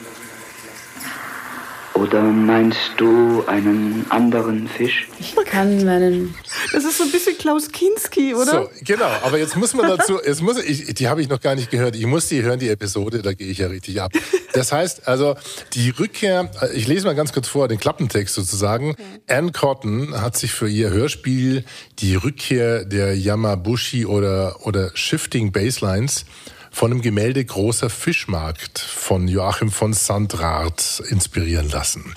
Oder 2.04 2.20
meinst 2.22 2.92
du 2.98 3.44
einen 3.46 4.04
anderen 4.10 4.68
Fisch? 4.68 5.08
Ich 5.18 5.34
kann 5.46 5.86
meinen. 5.86 6.34
Das 6.74 6.84
ist 6.84 6.98
so 6.98 7.04
ein 7.04 7.10
bisschen 7.10 7.38
Klaus 7.38 7.72
Kinski, 7.72 8.34
oder? 8.34 8.44
So, 8.44 8.70
genau. 8.82 9.08
Aber 9.22 9.38
jetzt 9.38 9.56
muss 9.56 9.72
man 9.72 9.88
dazu, 9.88 10.18
jetzt 10.22 10.42
muss 10.42 10.62
ich, 10.62 10.92
die 10.92 11.08
habe 11.08 11.22
ich 11.22 11.30
noch 11.30 11.40
gar 11.40 11.54
nicht 11.54 11.70
gehört. 11.70 11.96
Ich 11.96 12.04
muss 12.04 12.28
die 12.28 12.42
hören, 12.42 12.58
die 12.58 12.68
Episode, 12.68 13.22
da 13.22 13.32
gehe 13.32 13.46
ich 13.46 13.56
ja 13.56 13.68
richtig 13.68 14.02
ab. 14.02 14.12
Das 14.52 14.70
heißt 14.70 15.08
also, 15.08 15.34
die 15.72 15.88
Rückkehr, 15.88 16.50
ich 16.74 16.86
lese 16.88 17.06
mal 17.06 17.14
ganz 17.14 17.32
kurz 17.32 17.48
vor, 17.48 17.68
den 17.68 17.80
Klappentext 17.80 18.34
sozusagen. 18.34 18.96
Anne 19.26 19.52
Cotton 19.52 20.20
hat 20.20 20.36
sich 20.36 20.52
für 20.52 20.68
ihr 20.68 20.90
Hörspiel 20.90 21.64
die 22.00 22.16
Rückkehr 22.16 22.84
der 22.84 23.16
Yamabushi 23.16 24.04
oder, 24.04 24.66
oder 24.66 24.90
Shifting 24.94 25.52
Baselines 25.52 26.26
von 26.74 26.90
dem 26.90 27.02
Gemälde 27.02 27.44
Großer 27.44 27.88
Fischmarkt 27.88 28.80
von 28.80 29.28
Joachim 29.28 29.70
von 29.70 29.92
Sandrart 29.92 31.00
inspirieren 31.08 31.70
lassen. 31.70 32.12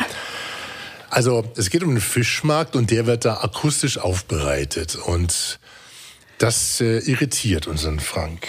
Also 1.12 1.44
es 1.56 1.70
geht 1.70 1.84
um 1.84 1.92
den 1.92 2.02
Fischmarkt 2.02 2.76
und 2.76 2.90
der 2.90 3.06
wird 3.06 3.24
da 3.24 3.36
akustisch 3.36 4.00
aufbereitet 4.00 4.96
und 4.96 5.60
das 6.40 6.82
äh, 6.82 7.00
irritiert 7.00 7.66
unseren 7.66 8.00
Frank. 8.00 8.48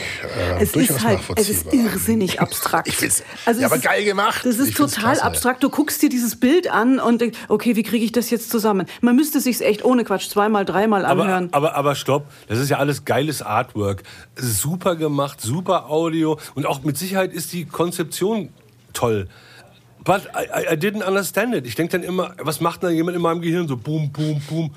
Äh, 0.59 0.63
es 0.63 0.73
durchaus 0.73 0.97
ist 0.99 1.05
halt, 1.05 1.21
es 1.37 1.49
ist 1.49 1.73
irrsinnig 1.73 2.39
abstrakt. 2.41 2.87
Ich 2.89 2.97
find's, 2.97 3.23
Also 3.47 3.61
ja, 3.61 3.67
es 3.67 3.73
aber 3.73 3.79
ist- 3.79 3.85
geil 3.87 4.05
gemacht. 4.05 4.43
Das 4.45 4.59
ist 4.59 4.69
Ich 4.69 4.75
total 4.75 5.15
klasse. 5.15 5.25
abstrakt. 5.25 5.63
Du 5.63 5.71
guckst 5.71 6.03
dir 6.03 6.11
dieses 6.11 6.39
Bild 6.39 6.69
an 6.71 7.01
und 7.01 7.21
denkst, 7.23 7.39
okay, 7.49 7.77
wie 7.77 7.83
kriege 7.83 8.05
ich 8.05 8.13
das 8.13 8.29
jetzt 8.29 8.51
zusammen? 8.51 8.87
Man 9.01 9.17
müsste 9.17 9.41
sich 9.41 9.61
echt 9.63 9.85
ohne 9.85 10.05
Quatsch 10.05 10.29
zweimal, 10.29 10.67
dreimal 10.67 11.07
anhören. 11.07 11.49
Aber, 11.53 11.69
aber, 11.71 11.77
aber 11.77 11.95
stopp, 11.95 12.27
das 12.49 12.59
ist 12.59 12.69
ja 12.69 12.77
alles 12.77 13.07
geiles 13.07 13.41
Artwork. 13.41 14.03
Super 14.37 14.95
gemacht, 14.97 15.41
super 15.41 15.89
Audio 15.89 16.39
und 16.55 16.67
auch 16.67 16.83
mit 16.83 16.99
Sicherheit 16.99 17.33
ist 17.33 17.53
die 17.55 17.65
Konzeption 17.65 18.51
toll. 18.93 19.29
But 20.05 20.29
I, 20.35 20.45
I, 20.71 20.75
I 20.75 20.77
didn't 20.77 21.03
understand 21.07 21.55
it. 21.55 21.67
Ich 21.67 21.75
denke 21.75 21.93
dann 21.99 22.03
immer, 22.07 22.35
was 22.39 22.61
macht 22.61 22.83
da 22.83 22.91
jemand 22.91 23.17
in 23.17 23.23
meinem 23.23 23.41
Gehirn 23.41 23.67
so 23.67 23.77
boom, 23.77 24.11
boom, 24.13 24.41
boom. 24.49 24.75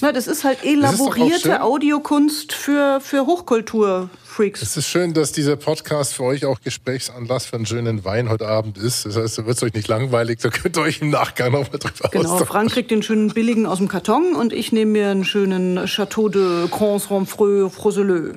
Na, 0.00 0.12
das 0.12 0.26
ist 0.26 0.44
halt 0.44 0.58
Das 0.58 0.64
ist 0.64 0.72
elaborierte 0.72 1.62
Audiokunst 1.62 2.52
für, 2.52 3.00
für 3.00 3.26
Hochkulturfreaks. 3.26 4.62
Es 4.62 4.76
ist 4.76 4.88
schön, 4.88 5.12
dass 5.12 5.32
dieser 5.32 5.56
Podcast 5.56 6.14
für 6.14 6.22
euch 6.24 6.46
auch 6.46 6.60
Gesprächsanlass 6.62 7.46
für 7.46 7.56
einen 7.56 7.66
schönen 7.66 8.04
Wein 8.04 8.30
heute 8.30 8.48
Abend 8.48 8.78
ist. 8.78 9.04
Das 9.04 9.16
heißt, 9.16 9.38
da 9.38 9.46
wird 9.46 9.56
es 9.58 9.62
euch 9.62 9.74
nicht 9.74 9.88
langweilig, 9.88 10.38
da 10.40 10.48
könnt 10.48 10.76
ihr 10.78 10.82
euch 10.82 11.02
im 11.02 11.10
Nachgang 11.10 11.52
noch 11.52 11.70
mal 11.70 11.78
drüber 11.78 12.08
Genau, 12.10 12.24
austauschen. 12.24 12.46
Frank 12.46 12.70
kriegt 12.72 12.90
den 12.90 13.02
schönen 13.02 13.28
billigen 13.28 13.66
aus 13.66 13.78
dem 13.78 13.88
Karton 13.88 14.34
und 14.34 14.52
ich 14.52 14.72
nehme 14.72 14.92
mir 14.92 15.10
einen 15.10 15.24
schönen 15.24 15.84
Chateau 15.86 16.28
de 16.28 16.68
Grands 16.68 17.10
Renfreux 17.10 17.70
Froseleux. 17.72 18.36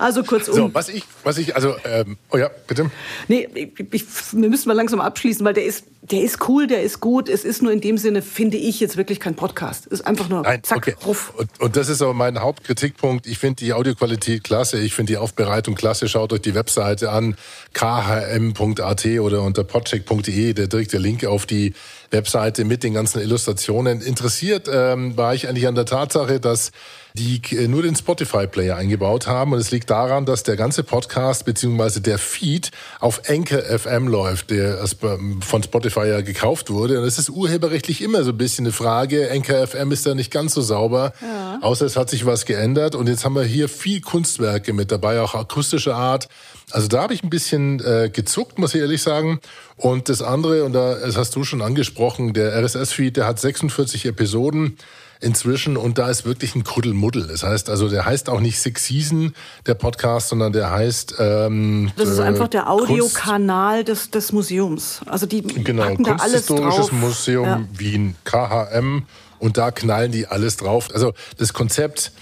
Also 0.00 0.22
kurzum. 0.22 0.54
So, 0.54 0.74
was 0.74 0.88
ich, 0.88 1.04
was 1.24 1.36
ich, 1.36 1.54
also, 1.54 1.74
ähm, 1.84 2.16
oh 2.30 2.38
ja, 2.38 2.50
bitte. 2.66 2.90
Nee, 3.28 3.46
ich, 3.92 4.04
wir 4.32 4.48
müssen 4.48 4.66
mal 4.68 4.74
langsam 4.74 4.98
abschließen, 4.98 5.44
weil 5.44 5.52
der 5.52 5.66
ist, 5.66 5.84
der 6.00 6.22
ist 6.22 6.48
cool, 6.48 6.66
der 6.66 6.82
ist 6.82 7.00
gut. 7.00 7.28
Es 7.28 7.44
ist 7.44 7.60
nur 7.60 7.70
in 7.70 7.82
dem 7.82 7.98
Sinne, 7.98 8.22
finde 8.22 8.56
ich 8.56 8.80
jetzt 8.80 8.96
wirklich 8.96 9.20
kein 9.20 9.34
Podcast. 9.34 9.84
Es 9.86 10.00
ist 10.00 10.06
einfach 10.06 10.30
nur 10.30 10.40
Nein, 10.40 10.62
zack, 10.62 10.78
okay. 10.78 10.94
ruff. 11.04 11.34
Und, 11.36 11.50
und 11.60 11.76
das 11.76 11.90
ist 11.90 12.00
aber 12.00 12.14
mein 12.14 12.40
Hauptkritikpunkt. 12.40 13.26
Ich 13.26 13.38
finde 13.38 13.56
die 13.56 13.74
Audioqualität 13.74 14.42
klasse. 14.42 14.78
Ich 14.78 14.94
finde 14.94 15.12
die 15.12 15.16
Aufbereitung 15.18 15.74
klasse. 15.74 16.08
Schaut 16.08 16.32
euch 16.32 16.40
die 16.40 16.54
Webseite 16.54 17.10
an. 17.10 17.36
khm.at 17.74 19.06
oder 19.20 19.42
unter 19.42 19.64
podcheck.de. 19.64 20.54
Der 20.54 20.66
direkte 20.66 20.96
Link 20.96 21.26
auf 21.26 21.44
die 21.44 21.74
Webseite 22.10 22.64
mit 22.64 22.82
den 22.82 22.94
ganzen 22.94 23.20
Illustrationen. 23.20 24.00
Interessiert 24.00 24.68
ähm, 24.72 25.16
war 25.16 25.34
ich 25.34 25.48
eigentlich 25.48 25.66
an 25.66 25.74
der 25.74 25.86
Tatsache, 25.86 26.40
dass 26.40 26.72
die 27.14 27.40
äh, 27.56 27.68
nur 27.68 27.82
den 27.82 27.96
Spotify-Player 27.96 28.76
eingebaut 28.76 29.26
haben. 29.26 29.52
Und 29.52 29.58
es 29.58 29.70
liegt 29.70 29.90
daran, 29.90 30.26
dass 30.26 30.42
der 30.42 30.56
ganze 30.56 30.82
Podcast 30.82 31.44
beziehungsweise 31.44 32.00
der 32.00 32.18
Feed 32.18 32.70
auf 32.98 33.22
Anchor 33.28 33.60
FM 33.60 34.08
läuft, 34.08 34.50
der 34.50 34.78
erst 34.78 34.98
von 35.00 35.62
Spotify 35.62 36.06
ja 36.08 36.20
gekauft 36.20 36.70
wurde. 36.70 37.00
Und 37.00 37.06
es 37.06 37.18
ist 37.18 37.30
urheberrechtlich 37.30 38.02
immer 38.02 38.24
so 38.24 38.30
ein 38.30 38.38
bisschen 38.38 38.66
eine 38.66 38.72
Frage. 38.72 39.30
Anchor 39.30 39.66
FM 39.66 39.92
ist 39.92 40.06
da 40.06 40.14
nicht 40.14 40.30
ganz 40.30 40.54
so 40.54 40.62
sauber, 40.62 41.12
außer 41.60 41.86
es 41.86 41.96
hat 41.96 42.10
sich 42.10 42.26
was 42.26 42.44
geändert. 42.44 42.94
Und 42.94 43.08
jetzt 43.08 43.24
haben 43.24 43.34
wir 43.34 43.42
hier 43.42 43.68
viel 43.68 44.00
Kunstwerke 44.00 44.72
mit 44.72 44.92
dabei, 44.92 45.20
auch 45.20 45.34
akustische 45.34 45.94
Art. 45.94 46.28
Also 46.72 46.88
da 46.88 47.02
habe 47.02 47.14
ich 47.14 47.22
ein 47.22 47.30
bisschen 47.30 47.80
äh, 47.80 48.10
gezuckt, 48.12 48.58
muss 48.58 48.74
ich 48.74 48.80
ehrlich 48.80 49.02
sagen. 49.02 49.40
Und 49.76 50.08
das 50.08 50.22
andere, 50.22 50.64
und 50.64 50.72
da, 50.72 50.94
das 50.94 51.16
hast 51.16 51.34
du 51.36 51.44
schon 51.44 51.62
angesprochen, 51.62 52.32
der 52.32 52.54
RSS-Feed, 52.62 53.16
der 53.16 53.26
hat 53.26 53.38
46 53.40 54.06
Episoden 54.06 54.76
inzwischen 55.22 55.76
und 55.76 55.98
da 55.98 56.08
ist 56.08 56.24
wirklich 56.24 56.54
ein 56.54 56.64
Kuddelmuddel. 56.64 57.26
Das 57.26 57.42
heißt 57.42 57.68
also, 57.68 57.88
der 57.88 58.06
heißt 58.06 58.30
auch 58.30 58.40
nicht 58.40 58.58
Six 58.58 58.86
Season, 58.86 59.34
der 59.66 59.74
Podcast, 59.74 60.28
sondern 60.30 60.52
der 60.52 60.70
heißt 60.70 61.16
ähm, 61.18 61.90
Das 61.96 62.08
ist 62.08 62.18
äh, 62.18 62.22
einfach 62.22 62.48
der 62.48 62.70
Audiokanal 62.70 63.84
des, 63.84 64.10
des 64.10 64.32
Museums. 64.32 65.00
Also 65.06 65.26
die 65.26 65.42
Genau, 65.42 65.82
packen 65.82 66.04
da 66.04 66.16
alles 66.16 66.46
Kunsthistorisches 66.46 66.86
drauf. 66.88 66.92
Museum 66.92 67.44
Ja. 67.46 67.60
Wien, 67.72 68.16
KHM. 68.24 69.02
Und 69.38 69.56
da 69.56 69.70
knallen 69.70 70.12
die 70.12 70.26
alles 70.26 70.56
drauf. 70.56 70.88
Also 70.92 71.12
das 71.38 71.52
Konzept 71.52 72.12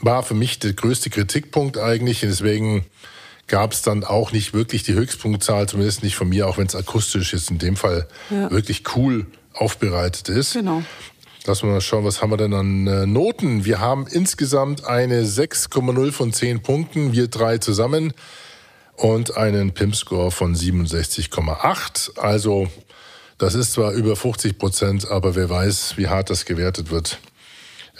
war 0.00 0.22
für 0.22 0.34
mich 0.34 0.58
der 0.58 0.72
größte 0.72 1.10
Kritikpunkt 1.10 1.78
eigentlich. 1.78 2.20
Deswegen 2.20 2.84
gab 3.48 3.72
es 3.72 3.82
dann 3.82 4.04
auch 4.04 4.32
nicht 4.32 4.54
wirklich 4.54 4.82
die 4.82 4.92
Höchstpunktzahl, 4.94 5.68
zumindest 5.68 6.02
nicht 6.02 6.16
von 6.16 6.28
mir, 6.28 6.46
auch 6.46 6.58
wenn 6.58 6.66
es 6.66 6.76
akustisch 6.76 7.32
jetzt 7.32 7.50
in 7.50 7.58
dem 7.58 7.76
Fall 7.76 8.06
Ja. 8.30 8.50
wirklich 8.50 8.84
cool 8.96 9.26
aufbereitet 9.54 10.28
ist. 10.28 10.52
Genau. 10.52 10.82
Lass 11.46 11.62
mal 11.62 11.80
schauen, 11.80 12.04
was 12.04 12.20
haben 12.20 12.30
wir 12.30 12.36
denn 12.36 12.52
an 12.52 12.86
äh, 12.86 13.06
Noten? 13.06 13.64
Wir 13.64 13.80
haben 13.80 14.06
insgesamt 14.06 14.84
eine 14.84 15.22
6,0 15.24 16.12
von 16.12 16.32
10 16.32 16.62
Punkten, 16.62 17.12
wir 17.12 17.28
drei 17.28 17.56
zusammen, 17.58 18.12
und 18.96 19.36
einen 19.36 19.72
PIM-Score 19.72 20.30
von 20.30 20.54
67,8. 20.54 22.18
Also, 22.18 22.68
das 23.38 23.54
ist 23.54 23.72
zwar 23.72 23.92
über 23.92 24.16
50 24.16 24.58
Prozent, 24.58 25.08
aber 25.10 25.34
wer 25.36 25.48
weiß, 25.48 25.94
wie 25.96 26.08
hart 26.08 26.30
das 26.30 26.44
gewertet 26.44 26.90
wird, 26.90 27.18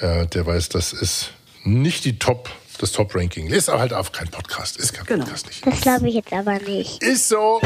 äh, 0.01 0.27
der 0.27 0.45
weiß, 0.45 0.69
das 0.69 0.93
ist 0.93 1.31
nicht 1.65 2.05
die 2.05 2.19
Top 2.19 2.51
das 2.79 2.93
Top-Ranking. 2.93 3.47
Ist 3.49 3.69
aber 3.69 3.81
halt 3.81 3.93
auch 3.93 4.12
kein 4.12 4.29
Podcast. 4.29 4.77
Ist 4.77 4.93
kein 4.95 5.05
Genau. 5.07 5.25
Podcast 5.25 5.47
nicht. 5.47 5.67
Das 5.67 5.81
glaube 5.81 6.09
ich 6.09 6.14
jetzt 6.14 6.33
aber 6.33 6.59
nicht. 6.61 7.03
Ist 7.03 7.29
so. 7.29 7.61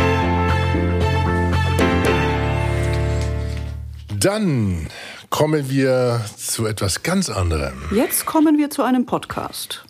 Dann 4.19 4.89
kommen 5.31 5.69
wir 5.71 6.21
zu 6.37 6.67
etwas 6.67 7.03
ganz 7.03 7.29
anderem. 7.29 7.73
Jetzt 7.95 8.27
kommen 8.27 8.59
wir 8.59 8.71
zu 8.71 8.83
einem 8.83 9.07
Podcast. 9.07 9.85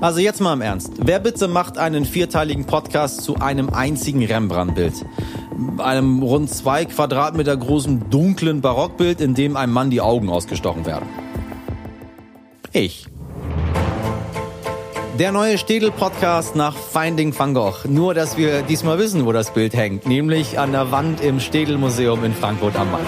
Also 0.00 0.20
jetzt 0.20 0.40
mal 0.40 0.52
im 0.52 0.60
Ernst. 0.60 0.92
Wer 0.98 1.18
bitte 1.18 1.48
macht 1.48 1.76
einen 1.76 2.04
vierteiligen 2.04 2.66
Podcast 2.66 3.22
zu 3.22 3.36
einem 3.36 3.70
einzigen 3.70 4.24
Rembrandt-Bild? 4.24 5.04
Einem 5.78 6.22
rund 6.22 6.50
zwei 6.50 6.84
Quadratmeter 6.84 7.56
großen 7.56 8.08
dunklen 8.08 8.60
Barockbild, 8.60 9.20
in 9.20 9.34
dem 9.34 9.56
einem 9.56 9.72
Mann 9.72 9.90
die 9.90 10.00
Augen 10.00 10.28
ausgestochen 10.28 10.86
werden. 10.86 11.08
Ich. 12.72 13.06
Der 15.18 15.32
neue 15.32 15.58
Städel-Podcast 15.58 16.54
nach 16.54 16.76
Finding 16.76 17.36
Van 17.36 17.52
Gogh. 17.52 17.74
Nur, 17.88 18.14
dass 18.14 18.36
wir 18.36 18.62
diesmal 18.62 19.00
wissen, 19.00 19.26
wo 19.26 19.32
das 19.32 19.52
Bild 19.52 19.74
hängt. 19.74 20.06
Nämlich 20.06 20.60
an 20.60 20.70
der 20.70 20.92
Wand 20.92 21.20
im 21.20 21.40
Städel-Museum 21.40 22.22
in 22.22 22.32
Frankfurt 22.32 22.76
am 22.76 22.92
Main. 22.92 23.04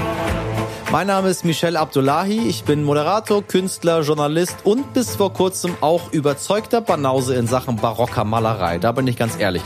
Mein 0.90 1.06
Name 1.06 1.28
ist 1.28 1.44
Michel 1.44 1.76
Abdullahi. 1.76 2.48
Ich 2.48 2.64
bin 2.64 2.82
Moderator, 2.82 3.46
Künstler, 3.46 4.00
Journalist 4.00 4.56
und 4.64 4.92
bis 4.92 5.14
vor 5.14 5.32
kurzem 5.32 5.76
auch 5.80 6.10
überzeugter 6.10 6.80
Banause 6.80 7.36
in 7.36 7.46
Sachen 7.46 7.76
barocker 7.76 8.24
Malerei. 8.24 8.78
Da 8.78 8.90
bin 8.90 9.06
ich 9.06 9.16
ganz 9.16 9.38
ehrlich. 9.38 9.62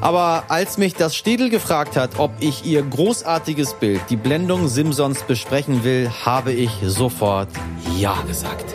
Aber 0.00 0.44
als 0.46 0.78
mich 0.78 0.94
das 0.94 1.16
Städel 1.16 1.50
gefragt 1.50 1.96
hat, 1.96 2.20
ob 2.20 2.30
ich 2.38 2.64
ihr 2.64 2.80
großartiges 2.80 3.74
Bild, 3.74 4.02
die 4.08 4.16
Blendung 4.16 4.68
Simsons, 4.68 5.24
besprechen 5.24 5.82
will, 5.82 6.08
habe 6.24 6.52
ich 6.52 6.70
sofort 6.84 7.48
Ja 7.96 8.14
gesagt. 8.28 8.72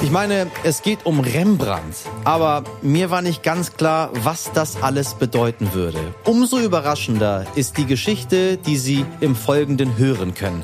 Ich 0.00 0.12
meine, 0.12 0.46
es 0.62 0.82
geht 0.82 1.06
um 1.06 1.18
Rembrandt, 1.18 1.96
aber 2.22 2.62
mir 2.82 3.10
war 3.10 3.20
nicht 3.20 3.42
ganz 3.42 3.72
klar, 3.72 4.10
was 4.22 4.52
das 4.54 4.80
alles 4.80 5.14
bedeuten 5.14 5.72
würde. 5.72 5.98
Umso 6.24 6.60
überraschender 6.60 7.46
ist 7.56 7.78
die 7.78 7.86
Geschichte, 7.86 8.58
die 8.58 8.76
Sie 8.76 9.04
im 9.20 9.34
Folgenden 9.34 9.98
hören 9.98 10.34
können. 10.34 10.62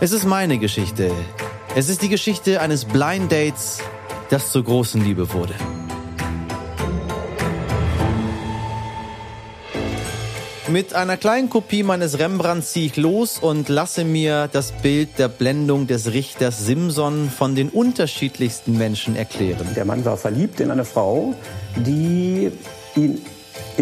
Es 0.00 0.10
ist 0.10 0.24
meine 0.24 0.58
Geschichte. 0.58 1.12
Es 1.76 1.88
ist 1.88 2.02
die 2.02 2.08
Geschichte 2.08 2.60
eines 2.60 2.84
Blind 2.84 3.30
Dates, 3.30 3.78
das 4.30 4.50
zur 4.50 4.64
großen 4.64 5.02
Liebe 5.02 5.32
wurde. 5.32 5.54
Mit 10.72 10.94
einer 10.94 11.18
kleinen 11.18 11.50
Kopie 11.50 11.82
meines 11.82 12.18
Rembrandt 12.18 12.64
ziehe 12.64 12.86
ich 12.86 12.96
los 12.96 13.38
und 13.38 13.68
lasse 13.68 14.04
mir 14.04 14.48
das 14.50 14.72
Bild 14.72 15.18
der 15.18 15.28
Blendung 15.28 15.86
des 15.86 16.14
Richters 16.14 16.64
Simson 16.64 17.28
von 17.28 17.54
den 17.54 17.68
unterschiedlichsten 17.68 18.78
Menschen 18.78 19.14
erklären. 19.14 19.66
Der 19.76 19.84
Mann 19.84 20.02
war 20.06 20.16
verliebt 20.16 20.60
in 20.60 20.70
eine 20.70 20.86
Frau, 20.86 21.34
die 21.76 22.50
ihn 22.96 23.20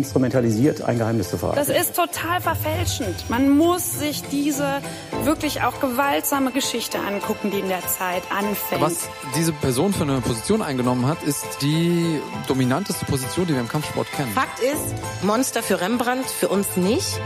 instrumentalisiert, 0.01 0.83
ein 0.83 0.99
Geheimnis 0.99 1.31
zu 1.31 1.39
verraten. 1.39 1.59
Das 1.59 1.69
ist 1.69 1.95
total 1.95 2.41
verfälschend. 2.41 3.29
Man 3.29 3.51
muss 3.51 3.99
sich 3.99 4.23
diese 4.23 4.81
wirklich 5.25 5.63
auch 5.63 5.81
gewaltsame 5.81 6.51
Geschichte 6.51 6.99
angucken, 6.99 7.51
die 7.51 7.59
in 7.59 7.69
der 7.69 7.87
Zeit 7.87 8.23
anfängt. 8.31 8.81
Was 8.81 9.09
diese 9.37 9.53
Person 9.53 9.93
für 9.93 10.05
eine 10.05 10.21
Position 10.21 10.63
eingenommen 10.63 11.07
hat, 11.07 11.23
ist 11.23 11.45
die 11.63 12.21
dominanteste 12.49 13.05
Position, 13.05 13.47
die 13.47 13.53
wir 13.53 13.61
im 13.61 13.69
Kampfsport 13.69 14.11
kennen. 14.13 14.33
Fakt 14.33 14.61
ist, 14.61 14.95
Monster 15.23 15.63
für 15.63 15.81
Rembrandt, 15.81 16.27
für 16.27 16.49
uns 16.49 16.77
nicht. 16.77 17.21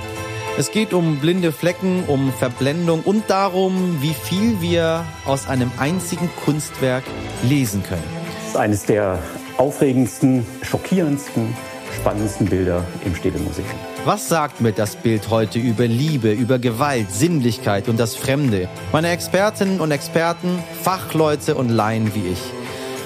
Es 0.56 0.70
geht 0.70 0.92
um 0.92 1.18
blinde 1.18 1.50
Flecken, 1.50 2.04
um 2.06 2.32
Verblendung 2.32 3.02
und 3.02 3.28
darum, 3.28 4.00
wie 4.00 4.14
viel 4.14 4.60
wir 4.60 5.04
aus 5.24 5.48
einem 5.48 5.70
einzigen 5.78 6.30
Kunstwerk 6.44 7.02
lesen 7.42 7.82
können. 7.82 8.04
Das 8.40 8.48
ist 8.50 8.56
eines 8.56 8.84
der 8.84 9.18
aufregendsten, 9.56 10.46
schockierendsten, 10.62 11.56
spannendsten 11.94 12.46
Bilder 12.46 12.84
im 13.04 13.14
Städtemuseum. 13.14 13.66
Was 14.04 14.28
sagt 14.28 14.60
mir 14.60 14.72
das 14.72 14.96
Bild 14.96 15.30
heute 15.30 15.58
über 15.58 15.86
Liebe, 15.86 16.32
über 16.32 16.58
Gewalt, 16.58 17.10
Sinnlichkeit 17.10 17.88
und 17.88 17.98
das 17.98 18.16
Fremde? 18.16 18.68
Meine 18.92 19.08
Expertinnen 19.10 19.80
und 19.80 19.90
Experten, 19.90 20.62
Fachleute 20.82 21.54
und 21.54 21.70
Laien 21.70 22.14
wie 22.14 22.28
ich. 22.28 22.40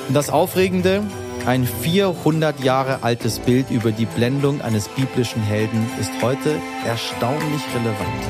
Und 0.09 0.15
das 0.15 0.31
Aufregende, 0.31 1.03
ein 1.47 1.67
400 1.67 2.61
Jahre 2.61 3.03
altes 3.03 3.39
Bild 3.39 3.71
über 3.71 3.93
die 3.93 4.07
Blendung 4.07 4.61
eines 4.61 4.89
biblischen 4.89 5.43
Helden 5.43 5.87
ist 6.01 6.11
heute 6.21 6.57
erstaunlich 6.87 7.63
relevant. 7.75 8.25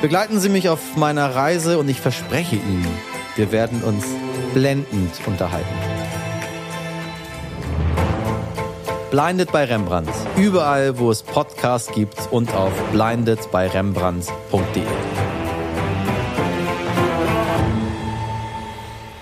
Begleiten 0.00 0.40
Sie 0.40 0.48
mich 0.48 0.68
auf 0.70 0.96
meiner 0.96 1.34
Reise 1.34 1.78
und 1.78 1.88
ich 1.88 2.00
verspreche 2.00 2.56
Ihnen, 2.56 2.88
wir 3.36 3.52
werden 3.52 3.82
uns 3.82 4.04
blendend 4.54 5.12
unterhalten. 5.26 5.99
Blinded 9.10 9.50
bei 9.50 9.64
Rembrandt. 9.64 10.08
Überall, 10.36 10.96
wo 10.98 11.10
es 11.10 11.24
Podcasts 11.24 11.90
gibt 11.92 12.16
und 12.30 12.54
auf 12.54 12.72
blindedbyrembrandt.de. 12.92 14.84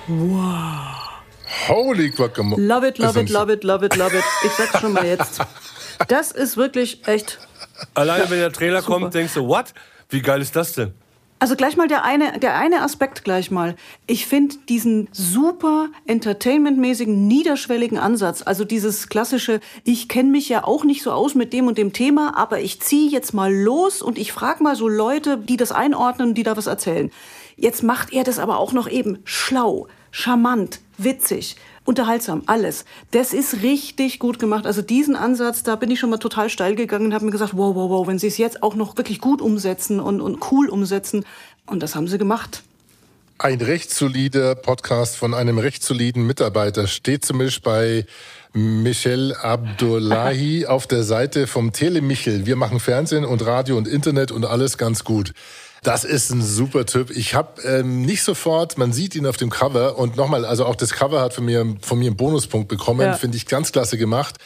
Wow. 0.08 0.52
Holy 1.68 2.10
Guacamole. 2.10 2.62
Love 2.62 2.88
it, 2.88 2.98
love 2.98 3.18
it, 3.18 3.30
love 3.30 3.50
it, 3.50 3.64
love 3.64 3.86
it, 3.86 3.96
love 3.96 4.14
it. 4.14 4.24
Ich 4.44 4.52
sag's 4.52 4.78
schon 4.78 4.92
mal 4.92 5.06
jetzt. 5.06 5.40
Das 6.08 6.32
ist 6.32 6.58
wirklich 6.58 7.06
echt. 7.06 7.38
Alleine 7.94 8.28
wenn 8.28 8.40
der 8.40 8.52
Trailer 8.52 8.82
kommt, 8.82 9.14
denkst 9.14 9.32
du, 9.34 9.48
what? 9.48 9.72
Wie 10.10 10.20
geil 10.20 10.42
ist 10.42 10.54
das 10.54 10.74
denn? 10.74 10.92
Also 11.40 11.54
gleich 11.54 11.76
mal 11.76 11.86
der 11.86 12.04
eine, 12.04 12.40
der 12.40 12.56
eine 12.56 12.82
Aspekt 12.82 13.22
gleich 13.22 13.52
mal. 13.52 13.76
Ich 14.08 14.26
finde 14.26 14.56
diesen 14.68 15.08
super 15.12 15.88
entertainmentmäßigen, 16.06 17.28
niederschwelligen 17.28 17.96
Ansatz, 17.96 18.42
also 18.44 18.64
dieses 18.64 19.08
klassische, 19.08 19.60
ich 19.84 20.08
kenne 20.08 20.30
mich 20.30 20.48
ja 20.48 20.64
auch 20.64 20.82
nicht 20.82 21.02
so 21.02 21.12
aus 21.12 21.36
mit 21.36 21.52
dem 21.52 21.68
und 21.68 21.78
dem 21.78 21.92
Thema, 21.92 22.36
aber 22.36 22.60
ich 22.60 22.80
ziehe 22.80 23.08
jetzt 23.08 23.34
mal 23.34 23.54
los 23.54 24.02
und 24.02 24.18
ich 24.18 24.32
frage 24.32 24.64
mal 24.64 24.74
so 24.74 24.88
Leute, 24.88 25.38
die 25.38 25.56
das 25.56 25.70
einordnen, 25.70 26.34
die 26.34 26.42
da 26.42 26.56
was 26.56 26.66
erzählen. 26.66 27.10
Jetzt 27.56 27.84
macht 27.84 28.12
er 28.12 28.24
das 28.24 28.40
aber 28.40 28.58
auch 28.58 28.72
noch 28.72 28.88
eben 28.88 29.18
schlau, 29.24 29.86
charmant, 30.10 30.80
witzig, 30.96 31.56
unterhaltsam, 31.88 32.42
alles. 32.44 32.84
Das 33.12 33.32
ist 33.32 33.62
richtig 33.62 34.18
gut 34.18 34.38
gemacht. 34.38 34.66
Also 34.66 34.82
diesen 34.82 35.16
Ansatz, 35.16 35.62
da 35.62 35.74
bin 35.74 35.90
ich 35.90 35.98
schon 35.98 36.10
mal 36.10 36.18
total 36.18 36.50
steil 36.50 36.74
gegangen 36.74 37.06
und 37.06 37.14
habe 37.14 37.24
mir 37.24 37.30
gesagt, 37.30 37.56
wow, 37.56 37.74
wow, 37.74 37.88
wow, 37.88 38.06
wenn 38.06 38.18
sie 38.18 38.26
es 38.26 38.36
jetzt 38.36 38.62
auch 38.62 38.74
noch 38.74 38.98
wirklich 38.98 39.22
gut 39.22 39.40
umsetzen 39.40 39.98
und, 39.98 40.20
und 40.20 40.52
cool 40.52 40.68
umsetzen. 40.68 41.24
Und 41.66 41.82
das 41.82 41.96
haben 41.96 42.06
sie 42.06 42.18
gemacht. 42.18 42.62
Ein 43.38 43.62
recht 43.62 43.90
solider 43.90 44.54
Podcast 44.54 45.16
von 45.16 45.32
einem 45.32 45.56
recht 45.56 45.82
soliden 45.82 46.26
Mitarbeiter 46.26 46.86
steht 46.88 47.24
zumindest 47.24 47.62
bei 47.62 48.04
Michel 48.52 49.34
Abdullahi 49.34 50.66
auf 50.68 50.86
der 50.86 51.04
Seite 51.04 51.46
vom 51.46 51.72
Telemichel. 51.72 52.44
Wir 52.44 52.56
machen 52.56 52.80
Fernsehen 52.80 53.24
und 53.24 53.46
Radio 53.46 53.78
und 53.78 53.88
Internet 53.88 54.30
und 54.30 54.44
alles 54.44 54.76
ganz 54.76 55.04
gut. 55.04 55.32
Das 55.88 56.04
ist 56.04 56.30
ein 56.30 56.42
super 56.42 56.84
Typ. 56.84 57.10
Ich 57.10 57.34
habe 57.34 57.62
ähm, 57.62 58.02
nicht 58.02 58.22
sofort, 58.22 58.76
man 58.76 58.92
sieht 58.92 59.14
ihn 59.14 59.26
auf 59.26 59.38
dem 59.38 59.48
Cover 59.48 59.96
und 59.96 60.16
nochmal, 60.16 60.44
also 60.44 60.66
auch 60.66 60.76
das 60.76 60.92
Cover 60.92 61.22
hat 61.22 61.32
von 61.32 61.46
mir, 61.46 61.76
von 61.80 61.98
mir 61.98 62.08
einen 62.08 62.16
Bonuspunkt 62.16 62.68
bekommen, 62.68 63.00
Ja. 63.00 63.14
finde 63.14 63.38
ich 63.38 63.46
ganz 63.46 63.72
klasse 63.72 63.96
gemacht. 63.96 64.36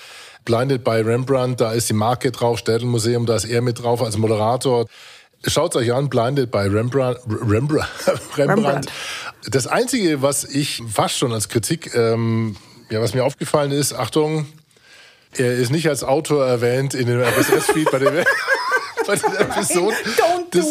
Blinded 0.44 0.84
by 0.84 1.00
Rembrandt, 1.00 1.60
da 1.60 1.72
ist 1.72 1.88
die 1.88 1.94
Marke 1.94 2.30
drauf, 2.30 2.58
Städelmuseum, 2.58 3.26
da 3.26 3.34
ist 3.34 3.44
er 3.44 3.60
mit 3.60 3.82
drauf 3.82 4.02
als 4.02 4.16
Moderator. 4.18 4.86
Schaut 5.44 5.74
euch 5.74 5.92
an, 5.92 6.08
Blinded 6.08 6.52
by 6.52 6.58
Rembrandt. 6.68 7.18
Rembrandt. 7.28 7.88
Rembrandt. 8.36 8.86
Das 9.50 9.66
Einzige, 9.66 10.22
was 10.22 10.44
ich 10.44 10.80
fast 10.92 11.18
schon 11.18 11.32
als 11.32 11.48
Kritik, 11.48 11.92
ähm, 11.96 12.54
ja, 12.88 13.00
was 13.00 13.14
mir 13.14 13.24
aufgefallen 13.24 13.72
ist, 13.72 13.94
Achtung, 13.94 14.46
er 15.36 15.54
ist 15.54 15.72
nicht 15.72 15.88
als 15.88 16.04
Autor 16.04 16.46
erwähnt 16.46 16.94
in 16.94 17.06
dem 17.08 17.20
RSS-Feed 17.20 17.90
bei 17.90 17.98
den, 17.98 18.14
bei 19.06 19.16
den 19.16 19.34
Episoden. 19.34 19.96
Das, 20.52 20.66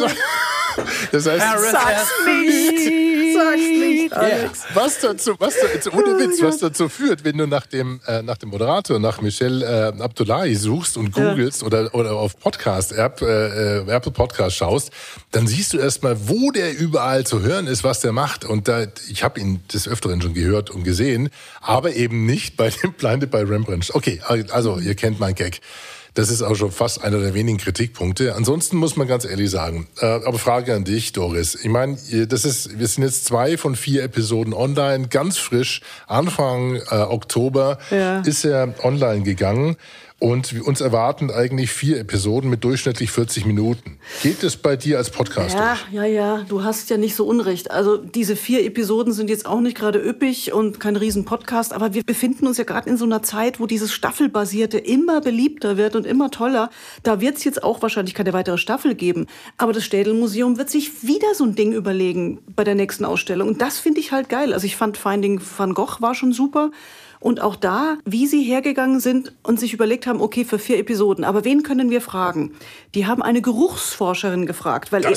das 1.12 1.26
heißt, 1.28 1.46
Sag's 1.72 2.12
nicht! 2.26 3.12
Sag's 3.34 3.62
nicht, 3.62 4.14
Alex. 4.14 4.60
was 4.74 5.00
dazu, 5.00 5.36
was 5.40 5.54
dazu, 5.74 5.92
ohne 5.94 6.18
Witz, 6.20 6.42
was 6.42 6.58
dazu 6.58 6.90
führt, 6.90 7.24
wenn 7.24 7.38
du 7.38 7.48
nach 7.48 7.66
dem, 7.66 8.02
äh, 8.06 8.22
nach 8.22 8.38
dem 8.38 8.50
Moderator, 8.50 9.00
nach 9.00 9.22
Michel 9.22 9.64
äh, 9.64 10.02
Abdullahi 10.02 10.54
suchst 10.56 10.98
und 10.98 11.16
Ja. 11.18 11.30
googelst 11.32 11.64
oder, 11.64 11.94
oder 11.96 12.12
auf 12.14 12.38
Podcast-App, 12.40 13.22
äh, 13.22 13.80
äh, 13.80 13.90
Apple 13.90 14.12
Podcast 14.12 14.58
schaust, 14.58 14.92
dann 15.32 15.48
siehst 15.48 15.74
du 15.74 15.78
erstmal, 15.78 16.28
wo 16.28 16.52
der 16.52 16.78
überall 16.78 17.26
zu 17.26 17.42
hören 17.42 17.68
ist, 17.68 17.84
was 17.84 18.02
der 18.02 18.12
macht. 18.12 18.44
Und 18.44 18.68
da, 18.68 18.86
ich 19.10 19.24
habe 19.24 19.40
ihn 19.40 19.62
des 19.74 19.88
Öfteren 19.88 20.22
schon 20.22 20.34
gehört 20.34 20.70
und 20.70 20.84
gesehen, 20.84 21.30
aber 21.62 21.94
eben 21.96 22.26
nicht 22.26 22.58
bei 22.58 22.70
dem 22.70 22.94
Blinded 22.94 23.32
by 23.32 23.38
Rembrandt. 23.38 23.92
Okay, 23.94 24.22
also 24.52 24.78
ihr 24.78 24.96
kennt 24.96 25.20
mein 25.20 25.36
Gag. 25.36 25.62
Das 26.14 26.30
ist 26.30 26.42
auch 26.42 26.56
schon 26.56 26.72
fast 26.72 27.04
einer 27.04 27.20
der 27.20 27.34
wenigen 27.34 27.58
Kritikpunkte. 27.58 28.36
Ansonsten 28.36 28.76
muss 28.76 28.98
man 28.98 29.08
ganz 29.08 29.24
ehrlich 29.24 29.50
sagen, 29.50 29.88
äh, 30.02 30.06
aber 30.06 30.38
Frage 30.38 30.76
an 30.76 30.84
dich, 30.84 31.14
Doris. 31.14 31.56
Ich 31.56 31.70
meine, 31.70 31.98
das 32.28 32.44
ist, 32.44 32.78
wir 32.78 32.88
sind 32.88 33.04
jetzt 33.04 33.24
zwei 33.26 33.58
von 33.58 33.78
vier 33.78 34.04
Episoden 34.04 34.54
online, 34.54 35.08
ganz 35.08 35.38
frisch. 35.38 35.80
Anfang 36.08 36.76
äh, 36.76 36.96
Oktober 36.96 37.80
Ja. 37.92 38.20
ist 38.22 38.44
er 38.44 38.74
online 38.84 39.24
gegangen. 39.24 39.78
Und 40.24 40.62
uns 40.68 40.82
erwarten 40.82 41.32
eigentlich 41.32 41.72
vier 41.72 41.98
Episoden 42.00 42.48
mit 42.52 42.64
durchschnittlich 42.64 43.10
40 43.10 43.48
Minuten. 43.48 43.98
Geht 44.22 44.44
es 44.44 44.56
bei 44.56 44.76
dir 44.76 45.00
als 45.00 45.10
Podcast 45.10 45.56
Ja, 45.56 45.80
durch? 45.90 45.94
ja, 45.96 46.04
ja, 46.06 46.46
du 46.48 46.64
hast 46.64 46.92
ja 46.92 46.98
nicht 46.98 47.16
so 47.16 47.26
unrecht. 47.26 47.72
Also 47.72 47.98
diese 47.98 48.36
vier 48.36 48.64
Episoden 48.64 49.14
sind 49.14 49.32
jetzt 49.32 49.48
auch 49.48 49.62
nicht 49.62 49.76
gerade 49.76 49.98
üppig 49.98 50.54
und 50.54 50.80
kein 50.80 50.96
riesen 50.96 51.26
Podcast, 51.26 51.74
aber 51.74 51.96
wir 51.96 52.04
befinden 52.04 52.46
uns 52.46 52.60
ja 52.60 52.66
gerade 52.66 52.88
in 52.88 52.98
so 52.98 53.06
einer 53.06 53.24
Zeit, 53.24 53.60
wo 53.60 53.66
dieses 53.66 53.92
Staffelbasierte 53.92 54.78
immer 54.78 55.22
beliebter 55.22 55.76
wird 55.76 55.96
und 55.96 56.06
immer 56.06 56.30
toller. 56.30 56.70
Da 57.02 57.20
wird 57.20 57.38
es 57.38 57.44
jetzt 57.44 57.64
auch 57.64 57.82
wahrscheinlich 57.82 58.14
keine 58.14 58.32
weitere 58.32 58.60
Staffel 58.60 58.94
geben. 58.94 59.26
Aber 59.58 59.74
das 59.74 59.86
Städel-Museum 59.86 60.60
wird 60.60 60.70
sich 60.70 61.02
wieder 61.02 61.34
so 61.34 61.46
ein 61.46 61.56
Ding 61.56 61.74
überlegen 61.74 62.38
bei 62.56 62.64
der 62.64 62.76
nächsten 62.76 63.06
Ausstellung. 63.06 63.48
Und 63.48 63.60
das 63.60 63.80
finde 63.80 64.00
ich 64.00 64.12
halt 64.12 64.30
geil. 64.30 64.54
Also 64.54 64.68
ich 64.68 64.76
fand 64.76 64.98
Finding 64.98 65.42
Van 65.58 65.74
Gogh 65.74 66.00
war 66.00 66.14
schon 66.14 66.32
super. 66.32 66.70
Und 67.22 67.40
auch 67.40 67.56
da, 67.56 68.00
wie 68.04 68.26
sie 68.26 68.42
hergegangen 68.42 69.00
sind 69.00 69.32
und 69.44 69.60
sich 69.60 69.74
überlegt 69.74 70.08
haben, 70.08 70.22
okay, 70.22 70.44
für 70.44 70.58
vier 70.58 70.80
Episoden, 70.80 71.24
aber 71.24 71.46
wen 71.46 71.62
können 71.62 71.92
wir 71.92 72.02
fragen? 72.02 72.54
Die 72.96 73.06
haben 73.06 73.22
eine 73.22 73.44
Geruchsforscherin 73.44 74.48
gefragt, 74.48 74.92
weil, 74.92 75.06
er, 75.06 75.16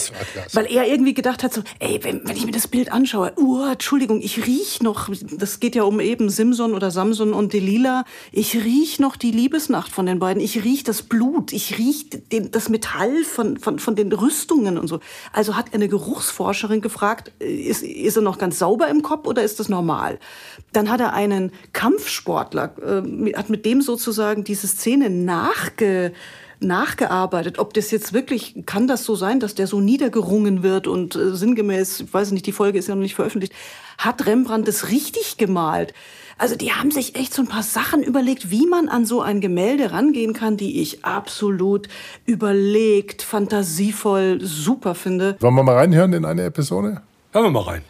weil 0.52 0.66
er 0.66 0.86
irgendwie 0.86 1.14
gedacht 1.14 1.42
hat, 1.42 1.54
so, 1.54 1.62
ey, 1.78 1.98
wenn, 2.02 2.20
wenn 2.28 2.36
ich 2.36 2.44
mir 2.44 2.52
das 2.52 2.68
Bild 2.68 2.92
anschaue, 2.92 3.32
uh, 3.38 3.72
Entschuldigung, 3.72 4.20
ich 4.20 4.46
riech 4.46 4.82
noch, 4.82 5.08
das 5.32 5.60
geht 5.60 5.74
ja 5.74 5.84
um 5.84 5.98
eben 5.98 6.28
Simson 6.28 6.74
oder 6.74 6.90
Samson 6.90 7.32
und 7.32 7.54
Delilah, 7.54 8.04
ich 8.32 8.54
riech 8.54 9.00
noch 9.00 9.16
die 9.16 9.30
Liebesnacht 9.30 9.90
von 9.90 10.04
den 10.04 10.18
beiden, 10.18 10.42
ich 10.42 10.62
riech 10.62 10.84
das 10.84 11.04
Blut, 11.04 11.54
ich 11.54 11.78
riech 11.78 12.10
den, 12.10 12.50
das 12.50 12.68
Metall 12.68 13.24
von, 13.24 13.56
von, 13.56 13.78
von 13.78 13.96
den 13.96 14.12
Rüstungen 14.12 14.76
und 14.76 14.88
so. 14.88 15.00
Also 15.32 15.56
hat 15.56 15.72
eine 15.72 15.88
Geruchsforscherin 15.88 16.82
gefragt, 16.82 17.32
äh, 17.40 17.50
ist, 17.50 17.82
ist 17.82 18.16
er 18.16 18.22
noch 18.22 18.36
ganz 18.36 18.58
sauber 18.58 18.88
im 18.88 19.00
Kopf 19.00 19.26
oder 19.26 19.42
ist 19.42 19.58
das 19.58 19.70
normal? 19.70 20.18
Dann 20.74 20.90
hat 20.90 21.00
er 21.00 21.14
einen 21.14 21.50
Kampfsportler, 21.94 22.72
äh, 22.82 23.32
hat 23.34 23.50
mit 23.50 23.64
dem 23.64 23.80
sozusagen 23.82 24.44
diese 24.44 24.66
Szene 24.66 25.10
nachge, 25.10 26.12
nachgearbeitet. 26.60 27.58
Ob 27.58 27.74
das 27.74 27.90
jetzt 27.90 28.12
wirklich, 28.12 28.54
kann 28.66 28.86
das 28.86 29.04
so 29.04 29.14
sein, 29.14 29.40
dass 29.40 29.54
der 29.54 29.66
so 29.66 29.80
niedergerungen 29.80 30.62
wird 30.62 30.86
und 30.86 31.14
äh, 31.14 31.34
sinngemäß, 31.34 32.00
ich 32.00 32.14
weiß 32.14 32.32
nicht, 32.32 32.46
die 32.46 32.52
Folge 32.52 32.78
ist 32.78 32.88
ja 32.88 32.94
noch 32.94 33.02
nicht 33.02 33.14
veröffentlicht, 33.14 33.52
hat 33.98 34.26
Rembrandt 34.26 34.66
das 34.68 34.90
richtig 34.90 35.36
gemalt? 35.36 35.94
Also 36.36 36.56
die 36.56 36.72
haben 36.72 36.90
sich 36.90 37.14
echt 37.14 37.32
so 37.32 37.42
ein 37.42 37.48
paar 37.48 37.62
Sachen 37.62 38.02
überlegt, 38.02 38.50
wie 38.50 38.66
man 38.66 38.88
an 38.88 39.06
so 39.06 39.22
ein 39.22 39.40
Gemälde 39.40 39.92
rangehen 39.92 40.32
kann, 40.32 40.56
die 40.56 40.82
ich 40.82 41.04
absolut 41.04 41.86
überlegt, 42.26 43.22
fantasievoll, 43.22 44.40
super 44.42 44.96
finde. 44.96 45.36
Wollen 45.38 45.54
wir 45.54 45.62
mal 45.62 45.76
reinhören 45.76 46.12
in 46.12 46.24
eine 46.24 46.42
Episode? 46.42 47.02
Hören 47.32 47.44
wir 47.44 47.50
mal 47.50 47.62
rein. 47.62 47.82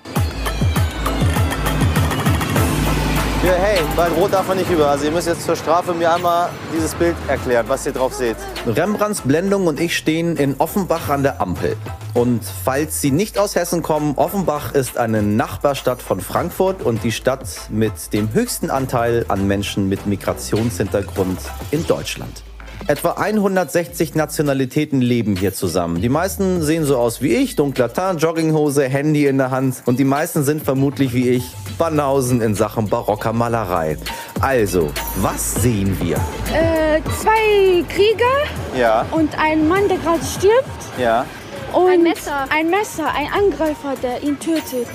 Ja, 3.44 3.52
hey, 3.52 3.78
bei 3.94 4.08
Rot 4.08 4.32
darf 4.32 4.48
man 4.48 4.56
nicht 4.56 4.70
über. 4.70 4.88
Also 4.88 5.04
ihr 5.04 5.10
müsst 5.10 5.26
jetzt 5.26 5.44
zur 5.44 5.54
Strafe 5.54 5.92
mir 5.92 6.14
einmal 6.14 6.48
dieses 6.74 6.94
Bild 6.94 7.14
erklären, 7.28 7.66
was 7.68 7.84
ihr 7.84 7.92
drauf 7.92 8.14
seht. 8.14 8.36
Rembrandts 8.66 9.20
Blendung 9.20 9.66
und 9.66 9.78
ich 9.78 9.98
stehen 9.98 10.38
in 10.38 10.54
Offenbach 10.58 11.10
an 11.10 11.22
der 11.22 11.42
Ampel. 11.42 11.76
Und 12.14 12.40
falls 12.42 13.02
Sie 13.02 13.10
nicht 13.10 13.36
aus 13.36 13.54
Hessen 13.54 13.82
kommen, 13.82 14.14
Offenbach 14.16 14.72
ist 14.72 14.96
eine 14.96 15.22
Nachbarstadt 15.22 16.00
von 16.00 16.22
Frankfurt 16.22 16.80
und 16.80 17.04
die 17.04 17.12
Stadt 17.12 17.46
mit 17.68 18.14
dem 18.14 18.32
höchsten 18.32 18.70
Anteil 18.70 19.26
an 19.28 19.46
Menschen 19.46 19.90
mit 19.90 20.06
Migrationshintergrund 20.06 21.38
in 21.70 21.86
Deutschland. 21.86 22.44
Etwa 22.86 23.12
160 23.12 24.14
Nationalitäten 24.14 25.00
leben 25.00 25.36
hier 25.36 25.54
zusammen. 25.54 26.02
Die 26.02 26.10
meisten 26.10 26.60
sehen 26.60 26.84
so 26.84 26.98
aus 26.98 27.22
wie 27.22 27.34
ich, 27.34 27.56
dunkler 27.56 27.90
Tarn, 27.90 28.18
Jogginghose, 28.18 28.84
Handy 28.84 29.26
in 29.26 29.38
der 29.38 29.50
Hand. 29.50 29.76
Und 29.86 29.98
die 29.98 30.04
meisten 30.04 30.44
sind 30.44 30.62
vermutlich 30.62 31.14
wie 31.14 31.30
ich, 31.30 31.44
Banausen 31.78 32.42
in 32.42 32.54
Sachen 32.54 32.88
barocker 32.90 33.32
Malerei. 33.32 33.96
Also, 34.40 34.90
was 35.16 35.54
sehen 35.54 35.96
wir? 36.02 36.16
Äh, 36.52 37.00
zwei 37.22 37.82
Krieger 37.88 38.78
Ja, 38.78 39.06
und 39.12 39.30
ein 39.38 39.66
Mann, 39.66 39.88
der 39.88 39.96
gerade 39.98 40.24
stirbt. 40.24 40.98
ja. 40.98 41.24
Und 41.72 41.88
ein 41.90 42.02
Messer. 42.04 42.44
Ein 42.50 42.70
Messer, 42.70 43.06
ein 43.12 43.26
Angreifer, 43.32 43.94
der 44.00 44.22
ihn 44.22 44.38
tötet. 44.38 44.86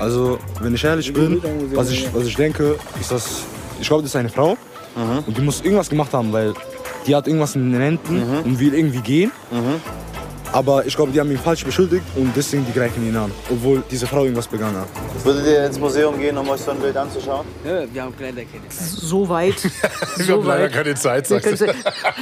Also, 0.00 0.38
wenn 0.60 0.74
ich 0.74 0.82
ehrlich 0.82 1.12
bin, 1.12 1.40
was 1.74 1.90
ich, 1.90 2.12
was 2.12 2.24
ich 2.26 2.34
denke, 2.34 2.76
ist 3.00 3.12
das, 3.12 3.42
ich 3.78 3.86
glaube, 3.86 4.02
das 4.02 4.10
ist 4.10 4.16
eine 4.16 4.30
Frau 4.30 4.56
und 5.26 5.36
die 5.36 5.42
muss 5.42 5.60
irgendwas 5.60 5.88
gemacht 5.90 6.12
haben, 6.12 6.32
weil 6.32 6.52
die 7.06 7.14
hat 7.14 7.26
irgendwas 7.26 7.54
in 7.54 7.72
den 7.72 7.80
Händen 7.80 8.22
und 8.44 8.60
will 8.60 8.74
irgendwie 8.74 9.00
gehen. 9.00 9.32
Aber 10.54 10.86
ich 10.86 10.94
glaube, 10.94 11.10
die 11.10 11.18
haben 11.18 11.30
ihn 11.32 11.38
falsch 11.38 11.64
beschuldigt 11.64 12.04
und 12.14 12.32
deswegen 12.36 12.64
die 12.64 12.72
greifen 12.72 13.04
ihn 13.04 13.16
an, 13.16 13.32
obwohl 13.50 13.82
diese 13.90 14.06
Frau 14.06 14.22
irgendwas 14.22 14.46
begangen 14.46 14.76
hat. 14.76 14.86
Würdet 15.24 15.46
ihr 15.48 15.66
ins 15.66 15.80
Museum 15.80 16.16
gehen, 16.16 16.38
um 16.38 16.48
euch 16.48 16.60
so 16.60 16.70
ein 16.70 16.78
Bild 16.78 16.96
anzuschauen? 16.96 17.44
Ja, 17.64 17.92
wir 17.92 18.02
haben 18.02 18.14
leider 18.20 18.42
keine 18.44 18.68
Zeit. 18.68 18.86
So 18.88 19.28
weit. 19.28 19.56
Wir 20.16 20.24
so 20.26 20.34
haben 20.34 20.46
leider 20.46 20.64
weit. 20.66 20.72
keine 20.72 20.94
Zeit, 20.94 21.28
du. 21.28 21.40
können- 21.40 21.58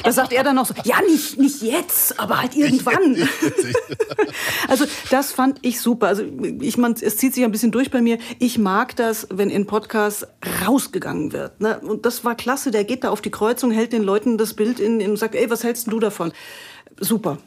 Da 0.03 0.13
sagt 0.13 0.33
er 0.33 0.43
dann 0.45 0.57
noch 0.57 0.65
so, 0.65 0.73
ja, 0.85 0.97
nicht, 1.03 1.39
nicht 1.39 1.61
jetzt, 1.61 2.19
aber 2.19 2.41
halt 2.41 2.57
irgendwann. 2.57 3.17
Also 4.69 4.87
das 5.11 5.33
fand 5.33 5.59
ich 5.63 5.81
super. 5.81 6.07
Also 6.07 6.23
ich 6.61 6.79
meine, 6.79 6.95
es 7.01 7.17
zieht 7.19 7.35
sich 7.35 7.45
ein 7.45 7.51
bisschen 7.53 7.73
durch 7.73 7.91
bei 7.91 8.01
mir. 8.01 8.17
Ich 8.39 8.59
mag 8.59 8.97
das, 8.97 9.27
wenn 9.31 9.51
in 9.51 9.67
Podcasts 9.67 10.27
rausgegangen 10.67 11.33
wird. 11.33 11.61
Ne? 11.61 11.79
Und 11.81 12.07
das 12.07 12.25
war 12.25 12.35
klasse. 12.35 12.71
Der 12.71 12.85
geht 12.85 13.05
da 13.05 13.11
auf 13.11 13.21
die 13.21 13.31
Kreuzung, 13.31 13.71
hält 13.73 13.93
den 13.93 14.03
Leuten 14.03 14.39
das 14.39 14.55
Bild 14.55 14.81
in, 14.81 15.01
in 15.01 15.11
und 15.11 15.17
sagt, 15.19 15.35
ey, 15.35 15.51
was 15.51 15.65
hältst 15.65 15.87
denn 15.87 15.91
du 15.93 16.01
davon? 16.01 16.33
Super. 17.01 17.39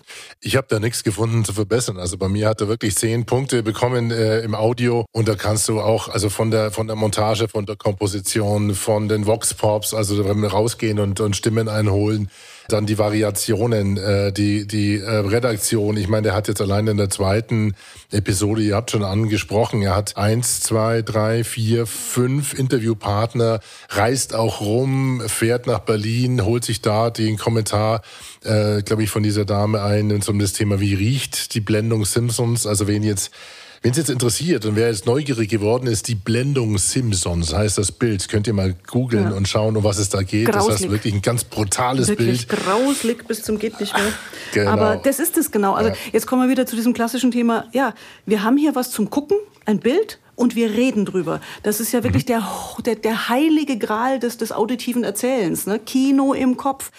Ich 0.42 0.56
habe 0.56 0.68
da 0.70 0.80
nichts 0.80 1.04
gefunden 1.04 1.46
zu 1.46 1.54
verbessern. 1.54 1.98
Also 1.98 2.18
bei 2.18 2.28
mir 2.28 2.48
hat 2.48 2.62
er 2.62 2.68
wirklich 2.68 2.96
zehn 2.96 3.26
Punkte 3.26 3.64
bekommen 3.64 4.12
äh, 4.12 4.42
im 4.42 4.56
Audio 4.56 5.06
und 5.12 5.28
da 5.28 5.36
kannst 5.36 5.68
du 5.70 5.82
auch, 5.82 6.10
also 6.10 6.30
von 6.30 6.52
der 6.52 6.72
von 6.72 6.88
der 6.88 6.96
Montage, 6.96 7.48
von 7.48 7.66
der 7.66 7.76
Komposition, 7.76 8.76
von 8.76 9.08
den 9.08 9.26
Vox 9.26 9.54
Pops, 9.54 9.94
also 9.94 10.26
wenn 10.26 10.42
wir 10.42 10.50
rausgehen 10.50 11.00
und, 11.00 11.20
und 11.20 11.36
Stimmen 11.36 11.70
einholen, 11.70 12.30
dann 12.67 12.86
die 12.86 12.97
Variationen, 12.97 13.97
äh, 13.97 14.32
die 14.32 14.67
die 14.67 14.97
äh, 14.97 15.10
Redaktion. 15.10 15.97
Ich 15.97 16.08
meine, 16.08 16.23
der 16.23 16.36
hat 16.36 16.47
jetzt 16.47 16.62
allein 16.62 16.88
in 16.88 16.97
der 16.97 17.10
zweiten 17.10 17.75
Episode, 18.12 18.62
ihr 18.62 18.75
habt 18.75 18.91
schon 18.91 19.04
angesprochen, 19.04 19.82
er 19.82 19.95
hat 19.95 20.17
eins, 20.17 20.62
zwei, 20.62 21.01
drei, 21.01 21.43
vier, 21.43 21.86
fünf 21.86 22.54
Interviewpartner, 22.54 23.60
reist 23.89 24.34
auch 24.34 24.62
rum, 24.62 25.21
fährt 25.28 25.67
nach 25.67 25.80
Berlin, 25.80 26.43
holt 26.45 26.63
sich 26.63 26.82
da 26.82 27.10
den 27.10 27.38
Kommentar, 27.38 28.01
äh, 28.43 28.82
glaube 28.82 29.04
ich, 29.04 29.10
von 29.10 29.23
dieser 29.23 29.45
Dame 29.45 29.82
ein 29.82 30.21
zum 30.21 30.39
das 30.39 30.54
Thema, 30.54 30.80
wie 30.80 30.93
riecht 30.93 31.54
die 31.56 31.62
Blendung 31.62 32.06
Simpsons. 32.06 32.65
Also 32.65 32.88
wen 32.88 33.04
jetzt 33.04 33.32
Wenn 33.86 33.91
es 33.91 33.98
jetzt 34.00 34.10
interessiert 34.10 34.65
und 34.65 34.76
wer 34.76 34.88
jetzt 34.88 35.06
neugierig 35.06 35.48
geworden 35.48 35.86
ist, 35.86 36.08
die 36.08 36.15
Blendung 36.15 36.80
Simpsons 36.80 37.54
heißt 37.54 37.78
das 37.78 37.91
Bild. 37.91 38.28
Könnt 38.30 38.48
ihr 38.48 38.54
mal 38.54 38.74
googeln 38.88 39.26
Ja. 39.30 39.38
und 39.38 39.48
schauen, 39.48 39.78
um 39.78 39.84
was 39.84 40.00
es 40.00 40.10
da 40.10 40.24
geht. 40.24 40.48
Das 40.48 40.56
Grauslig. 40.65 40.82
ist 40.82 40.89
wirklich 40.91 41.13
ein 41.13 41.21
ganz 41.21 41.43
brutales 41.43 42.08
Wirklich 42.08 42.48
Bild. 42.48 42.63
grauslig 42.63 43.28
bis 43.28 43.43
zum 43.43 43.60
geht 43.60 43.80
nicht 43.80 43.93
mehr. 43.93 44.12
Genau. 44.56 44.71
Aber 44.71 44.95
das 44.95 45.19
ist 45.19 45.38
es 45.38 45.52
genau. 45.52 45.74
Also 45.74 45.91
Ja. 45.91 45.95
jetzt 46.13 46.26
kommen 46.26 46.41
wir 46.41 46.50
wieder 46.50 46.65
zu 46.65 46.76
diesem 46.76 46.93
klassischen 46.95 47.30
Thema. 47.30 47.65
Ja, 47.74 47.93
wir 48.26 48.41
haben 48.41 48.58
hier 48.58 48.74
was 48.74 48.89
zum 48.89 49.12
Gucken, 49.12 49.38
ein 49.65 49.80
Bild. 49.80 50.17
Und 50.36 50.56
wir 50.56 50.71
reden 50.71 51.06
drüber. 51.06 51.39
Das 51.62 51.80
ist 51.80 51.91
ja 51.93 52.04
wirklich 52.04 52.24
Mhm. 52.24 52.28
der, 52.28 52.43
der, 52.86 52.95
der 52.95 53.30
heilige 53.30 53.78
Gral 53.78 54.17
des, 54.19 54.38
des 54.38 54.52
auditiven 54.52 55.04
Erzählens. 55.04 55.67
Ne? 55.67 55.78
Kino 55.78 56.34
im 56.34 56.58
Kopf. 56.58 56.89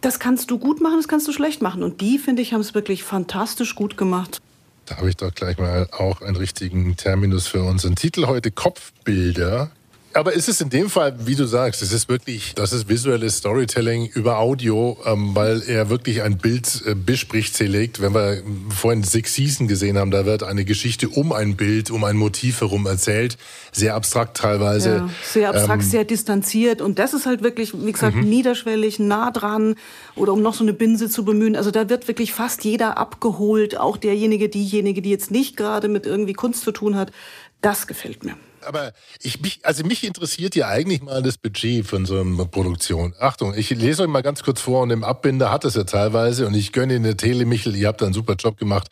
Das 0.00 0.18
kannst 0.18 0.50
du 0.50 0.58
gut 0.58 0.80
machen, 0.80 0.96
das 0.96 1.06
kannst 1.06 1.28
du 1.28 1.32
schlecht 1.32 1.60
machen. 1.60 1.82
Und 1.82 2.00
die, 2.00 2.18
finde 2.18 2.40
ich, 2.40 2.54
haben 2.54 2.62
es 2.62 2.72
wirklich 2.74 3.04
fantastisch 3.04 3.74
gut 3.74 3.98
gemacht. 3.98 4.40
Da 4.90 4.96
habe 4.96 5.08
ich 5.08 5.16
doch 5.16 5.32
gleich 5.32 5.56
mal 5.56 5.86
auch 5.92 6.20
einen 6.20 6.34
richtigen 6.34 6.96
Terminus 6.96 7.46
für 7.46 7.62
unseren 7.62 7.94
Titel 7.94 8.26
heute, 8.26 8.50
Kopfbilder. 8.50 9.70
Aber 10.12 10.32
ist 10.32 10.48
es 10.48 10.60
in 10.60 10.70
dem 10.70 10.90
Fall, 10.90 11.14
wie 11.24 11.36
du 11.36 11.46
sagst, 11.46 11.82
es 11.82 11.92
ist 11.92 12.08
wirklich, 12.08 12.54
das 12.56 12.72
ist 12.72 12.88
visuelles 12.88 13.36
Storytelling 13.38 14.06
über 14.14 14.38
Audio, 14.38 14.98
ähm, 15.06 15.36
weil 15.36 15.62
er 15.68 15.88
wirklich 15.88 16.22
ein 16.22 16.36
Bild 16.36 16.82
äh, 16.84 16.96
bespricht, 16.96 17.54
zerlegt. 17.54 18.00
Wenn 18.00 18.12
wir 18.12 18.42
vorhin 18.70 19.04
Six 19.04 19.34
Season 19.34 19.68
gesehen 19.68 19.96
haben, 19.98 20.10
da 20.10 20.26
wird 20.26 20.42
eine 20.42 20.64
Geschichte 20.64 21.08
um 21.08 21.32
ein 21.32 21.54
Bild, 21.54 21.92
um 21.92 22.02
ein 22.02 22.16
Motiv 22.16 22.60
herum 22.60 22.86
erzählt. 22.86 23.38
Sehr 23.70 23.94
abstrakt 23.94 24.36
teilweise. 24.36 24.90
Ja, 24.90 25.10
sehr 25.22 25.50
abstrakt, 25.50 25.84
Ähm, 25.84 25.88
sehr 25.88 26.04
distanziert. 26.04 26.80
Und 26.82 26.98
das 26.98 27.14
ist 27.14 27.26
halt 27.26 27.42
wirklich, 27.44 27.72
wie 27.74 27.92
gesagt, 27.92 28.16
Mhm. 28.16 28.28
niederschwellig, 28.28 28.98
nah 28.98 29.30
dran. 29.30 29.76
Oder 30.16 30.32
um 30.32 30.42
noch 30.42 30.54
so 30.54 30.64
eine 30.64 30.72
Binse 30.72 31.08
zu 31.08 31.24
bemühen. 31.24 31.54
Also 31.54 31.70
da 31.70 31.88
wird 31.88 32.08
wirklich 32.08 32.32
fast 32.32 32.64
jeder 32.64 32.98
abgeholt. 32.98 33.78
Auch 33.78 33.96
derjenige, 33.96 34.48
diejenige, 34.48 35.02
die 35.02 35.10
jetzt 35.10 35.30
nicht 35.30 35.56
gerade 35.56 35.86
mit 35.86 36.04
irgendwie 36.04 36.32
Kunst 36.32 36.62
zu 36.64 36.72
tun 36.72 36.96
hat. 36.96 37.12
Das 37.60 37.86
gefällt 37.86 38.24
mir. 38.24 38.34
Aber 38.66 38.92
ich 39.22 39.40
mich, 39.40 39.60
also 39.62 39.84
mich 39.84 40.04
interessiert 40.04 40.54
ja 40.54 40.68
eigentlich 40.68 41.02
mal 41.02 41.22
das 41.22 41.38
Budget 41.38 41.86
von 41.86 42.06
so 42.06 42.20
einer 42.20 42.44
Produktion. 42.44 43.14
Achtung, 43.18 43.54
ich 43.56 43.70
lese 43.70 44.02
euch 44.02 44.08
mal 44.08 44.22
ganz 44.22 44.42
kurz 44.42 44.60
vor 44.60 44.82
und 44.82 44.90
im 44.90 45.04
Abbinder 45.04 45.50
hat 45.50 45.64
es 45.64 45.74
ja 45.74 45.84
teilweise 45.84 46.46
und 46.46 46.54
ich 46.54 46.72
gönne 46.72 46.94
Ihnen 46.94 47.04
der 47.04 47.16
Tele 47.16 47.46
Michel, 47.46 47.76
ihr 47.76 47.88
habt 47.88 48.02
einen 48.02 48.12
super 48.12 48.34
Job 48.34 48.58
gemacht. 48.58 48.88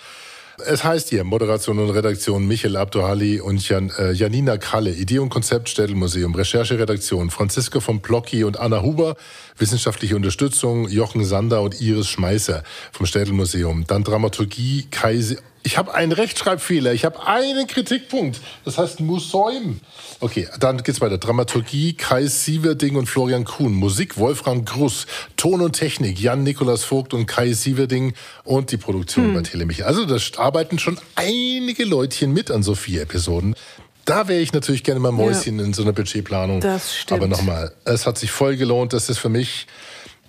Es 0.67 0.83
heißt 0.83 1.11
hier 1.11 1.23
Moderation 1.23 1.79
und 1.79 1.91
Redaktion 1.91 2.49
Michel 2.49 2.77
Abduhali 2.77 3.41
und 3.41 3.67
Jan, 3.69 3.93
äh, 3.97 4.11
Janina 4.11 4.57
Kralle, 4.57 4.91
Idee 4.91 5.21
und 5.21 5.29
Konzept 5.29 5.69
Städtelmuseum, 5.69 6.35
Recherche, 6.35 6.85
Franziska 7.31 7.79
von 7.79 8.01
Plocki 8.01 8.43
und 8.43 8.59
Anna 8.59 8.83
Huber, 8.83 9.17
wissenschaftliche 9.57 10.17
Unterstützung 10.17 10.89
Jochen 10.89 11.25
Sander 11.25 11.63
und 11.63 11.81
Iris 11.81 12.09
Schmeißer 12.09 12.65
vom 12.91 13.07
Städtelmuseum. 13.07 13.85
Dann 13.87 14.03
Dramaturgie 14.03 14.89
Kai 14.91 15.23
ich 15.63 15.77
habe 15.77 15.95
einen 15.95 16.13
Rechtschreibfehler, 16.13 16.93
ich 16.93 17.05
habe 17.05 17.27
einen 17.27 17.67
Kritikpunkt. 17.67 18.41
Das 18.65 18.79
heißt 18.79 19.01
Museum. 19.01 19.81
Okay, 20.21 20.49
dann 20.61 20.83
geht's 20.83 21.01
weiter. 21.01 21.19
Dramaturgie 21.19 21.95
Kai 21.95 22.27
Sieverding 22.27 22.97
und 22.97 23.07
Florian 23.07 23.45
Kuhn. 23.45 23.73
Musik 23.73 24.17
Wolfram 24.19 24.65
Gruss. 24.65 25.07
Ton 25.37 25.61
und 25.61 25.73
Technik 25.73 26.21
Jan 26.21 26.43
Nikolas 26.43 26.85
Vogt 26.85 27.15
und 27.15 27.27
Kai 27.27 27.53
Sieverding. 27.53 28.15
Und 28.45 28.73
die 28.73 28.77
Produktion 28.77 29.27
hm. 29.27 29.35
bei 29.35 29.43
Telemichel. 29.43 29.85
Also 29.85 30.05
da 30.05 30.17
arbeiten 30.37 30.79
schon 30.79 30.99
einige 31.17 31.85
Leutchen 31.85 32.33
mit 32.33 32.51
an 32.51 32.63
so 32.63 32.75
vier 32.75 33.03
Episoden. 33.03 33.55
Da 34.05 34.27
wäre 34.27 34.41
ich 34.41 34.55
natürlich 34.55 34.85
gerne 34.85 35.01
mal 35.01 35.13
Mäuschen 35.13 35.59
ja. 35.59 35.67
in 35.67 35.75
so 35.75 35.83
einer 35.83 35.93
Budgetplanung. 35.93 36.61
Das 36.61 36.97
stimmt. 36.97 37.21
Aber 37.21 37.29
nochmal, 37.29 37.73
es 37.85 38.07
hat 38.07 38.17
sich 38.17 38.31
voll 38.31 38.57
gelohnt. 38.57 38.95
Das 38.95 39.11
ist 39.11 39.19
für 39.19 39.29
mich 39.29 39.67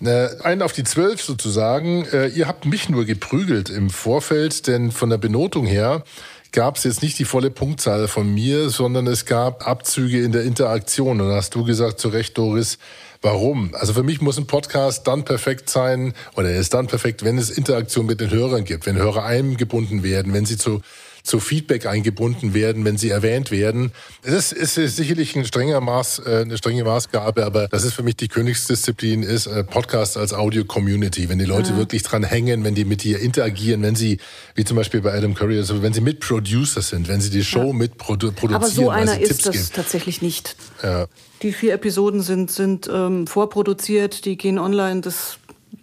einen 0.08 0.62
auf 0.62 0.72
die 0.72 0.84
zwölf 0.84 1.22
sozusagen. 1.22 2.06
Äh, 2.06 2.28
ihr 2.28 2.48
habt 2.48 2.64
mich 2.64 2.88
nur 2.88 3.04
geprügelt 3.04 3.68
im 3.68 3.90
Vorfeld, 3.90 4.66
denn 4.66 4.90
von 4.92 5.10
der 5.10 5.18
Benotung 5.18 5.66
her 5.66 6.04
gab 6.52 6.76
es 6.76 6.84
jetzt 6.84 7.02
nicht 7.02 7.18
die 7.18 7.24
volle 7.24 7.50
Punktzahl 7.50 8.08
von 8.08 8.32
mir, 8.32 8.70
sondern 8.70 9.06
es 9.06 9.26
gab 9.26 9.66
Abzüge 9.66 10.22
in 10.22 10.32
der 10.32 10.42
Interaktion. 10.42 11.20
Und 11.20 11.28
da 11.28 11.36
hast 11.36 11.54
du 11.54 11.64
gesagt, 11.64 12.00
zu 12.00 12.08
Recht, 12.08 12.36
Doris, 12.38 12.78
warum? 13.22 13.74
Also 13.74 13.92
für 13.92 14.02
mich 14.02 14.20
muss 14.20 14.38
ein 14.38 14.46
Podcast 14.46 15.06
dann 15.06 15.24
perfekt 15.24 15.70
sein, 15.70 16.14
oder 16.34 16.50
er 16.50 16.60
ist 16.60 16.74
dann 16.74 16.86
perfekt, 16.86 17.24
wenn 17.24 17.38
es 17.38 17.50
Interaktion 17.50 18.06
mit 18.06 18.20
den 18.20 18.30
Hörern 18.30 18.64
gibt, 18.64 18.86
wenn 18.86 18.96
Hörer 18.96 19.24
eingebunden 19.24 20.02
werden, 20.02 20.32
wenn 20.32 20.46
sie 20.46 20.56
zu 20.56 20.80
zu 21.22 21.40
Feedback 21.40 21.86
eingebunden 21.86 22.54
werden, 22.54 22.84
wenn 22.84 22.96
sie 22.96 23.10
erwähnt 23.10 23.50
werden. 23.50 23.92
Das 24.22 24.52
ist, 24.52 24.78
ist 24.78 24.96
sicherlich 24.96 25.36
ein 25.36 25.44
strenger 25.44 25.80
Maß, 25.80 26.22
äh, 26.26 26.42
eine 26.42 26.56
strenge 26.56 26.84
Maßgabe, 26.84 27.44
aber 27.44 27.68
das 27.68 27.84
ist 27.84 27.94
für 27.94 28.02
mich 28.02 28.16
die 28.16 28.28
Königsdisziplin, 28.28 29.22
ist 29.22 29.46
äh, 29.46 29.64
Podcast 29.64 30.16
als 30.16 30.32
Audio-Community. 30.32 31.28
Wenn 31.28 31.38
die 31.38 31.44
Leute 31.44 31.70
ja. 31.70 31.76
wirklich 31.76 32.02
dran 32.02 32.22
hängen, 32.22 32.64
wenn 32.64 32.74
die 32.74 32.84
mit 32.84 33.02
dir 33.02 33.20
interagieren, 33.20 33.82
wenn 33.82 33.96
sie, 33.96 34.18
wie 34.54 34.64
zum 34.64 34.76
Beispiel 34.76 35.00
bei 35.00 35.12
Adam 35.12 35.34
Curry, 35.34 35.58
also 35.58 35.82
wenn 35.82 35.92
sie 35.92 36.00
Mitproducer 36.00 36.82
sind, 36.82 37.08
wenn 37.08 37.20
sie 37.20 37.30
die 37.30 37.44
Show 37.44 37.68
ja. 37.68 37.72
mit 37.72 37.98
produ 37.98 38.32
produzieren. 38.32 38.54
Aber 38.54 38.68
so 38.68 38.90
einer 38.90 39.20
ist 39.20 39.28
Tipps 39.28 39.42
das 39.44 39.52
geben. 39.52 39.68
tatsächlich 39.74 40.22
nicht. 40.22 40.56
Ja. 40.82 41.06
Die 41.42 41.52
vier 41.52 41.72
Episoden 41.72 42.20
sind, 42.20 42.50
sind 42.50 42.88
ähm, 42.92 43.26
vorproduziert, 43.26 44.26
die 44.26 44.36
gehen 44.36 44.58
online. 44.58 45.00
Das 45.00 45.38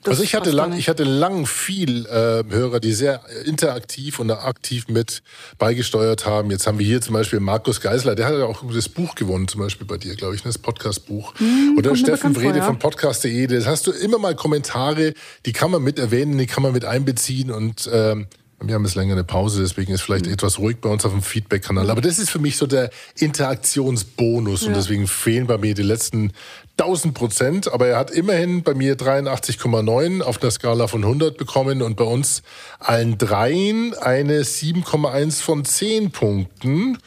also 0.06 0.23
ich 0.23 0.36
hatte 0.36 0.52
lang, 0.52 0.73
ich 0.73 0.89
hatte 0.89 1.04
lang 1.04 1.45
viel 1.45 2.06
äh, 2.06 2.43
Hörer, 2.50 2.80
die 2.80 2.93
sehr 2.93 3.21
interaktiv 3.45 4.19
und 4.19 4.32
aktiv 4.32 4.88
mit 4.88 5.21
beigesteuert 5.58 6.26
haben. 6.26 6.52
Jetzt 6.52 6.67
haben 6.67 6.80
wir 6.80 6.86
hier 6.86 7.02
zum 7.02 7.13
Beispiel 7.13 7.39
Markus 7.39 7.82
Geisler, 7.82 8.15
der 8.15 8.28
hat 8.28 8.34
ja 8.34 8.45
auch 8.45 8.63
das 8.73 8.89
Buch 8.89 9.15
gewonnen, 9.15 9.47
zum 9.47 9.62
Beispiel 9.62 9.88
bei 9.88 9.97
dir, 9.97 10.15
glaube 10.15 10.36
ich, 10.36 10.43
ne, 10.43 10.50
das 10.50 10.58
Podcast-Buch. 10.58 11.34
Hm, 11.38 11.76
Oder 11.78 11.95
Steffen 11.95 12.36
Wrede 12.36 12.60
ja. 12.60 12.65
von 12.65 12.80
Podcast.de. 12.80 13.47
Das 13.47 13.65
hast 13.65 13.88
du 13.88 13.91
immer 13.91 14.17
mal 14.17 14.36
Kommentare, 14.36 15.13
die 15.45 15.54
kann 15.54 15.71
man 15.71 15.84
mit 15.84 16.00
erwähnen, 16.00 16.38
die 16.38 16.47
kann 16.47 16.63
man 16.63 16.73
mit 16.73 16.86
einbeziehen 16.86 17.52
und 17.52 17.89
ähm, 17.91 18.28
wir 18.60 18.73
haben 18.73 18.86
jetzt 18.86 18.95
länger 18.95 19.13
eine 19.13 19.23
Pause, 19.23 19.62
deswegen 19.62 19.93
ist 19.93 20.02
vielleicht 20.02 20.26
mhm. 20.26 20.34
etwas 20.34 20.58
ruhig 20.58 20.78
bei 20.82 20.89
uns 20.89 21.06
auf 21.06 21.12
dem 21.12 21.21
Feedback-Kanal. 21.21 21.91
Aber 21.91 22.02
das 22.02 22.17
ist 22.17 22.32
für 22.32 22.39
mich 22.39 22.58
so 22.58 22.65
der 22.65 22.89
Interaktionsbonus 23.19 24.62
ja. 24.62 24.69
und 24.69 24.76
deswegen 24.76 25.08
fehlen 25.08 25.45
bei 25.45 25.60
mir 25.60 25.76
die 25.76 25.84
letzten 25.84 26.32
1000 26.80 27.13
Prozent. 27.13 27.72
Aber 27.72 27.88
er 27.88 27.98
hat 27.98 28.12
immerhin 28.12 28.63
bei 28.63 28.74
mir 28.74 28.98
83,9 28.98 30.22
auf 30.22 30.38
der 30.38 30.52
Skala 30.52 30.88
von 30.88 31.04
100 31.04 31.38
bekommen 31.38 31.82
und 31.82 31.96
bei 31.96 32.04
uns 32.04 32.44
allen 32.80 33.18
dreien 33.18 33.94
eine 33.96 34.42
7,1 34.42 35.42
von 35.42 35.66
10 35.66 36.12
Punkten. 36.12 36.98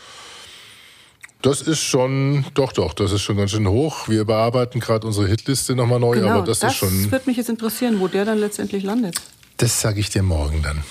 Das 1.42 1.62
ist 1.62 1.80
schon, 1.80 2.44
doch, 2.52 2.72
doch, 2.72 2.92
das 2.92 3.12
ist 3.12 3.22
schon 3.22 3.38
ganz 3.38 3.52
schön 3.52 3.66
hoch. 3.66 4.09
Wir 4.09 4.26
bearbeiten 4.26 4.78
gerade 4.78 5.06
unsere 5.06 5.26
Hitliste 5.26 5.74
nochmal 5.74 5.98
neu, 5.98 6.16
genau, 6.16 6.28
aber 6.28 6.46
das, 6.46 6.59
das 6.59 6.72
ist 6.72 6.78
schon. 6.78 7.02
Das 7.04 7.12
würde 7.12 7.24
mich 7.26 7.38
jetzt 7.38 7.48
interessieren, 7.48 7.98
wo 7.98 8.09
der 8.09 8.26
dann 8.26 8.38
letztendlich 8.38 8.83
landet. 8.83 9.16
Das 9.56 9.80
sage 9.80 10.00
ich 10.00 10.11
dir 10.11 10.22
morgen 10.22 10.62
dann. 10.62 10.85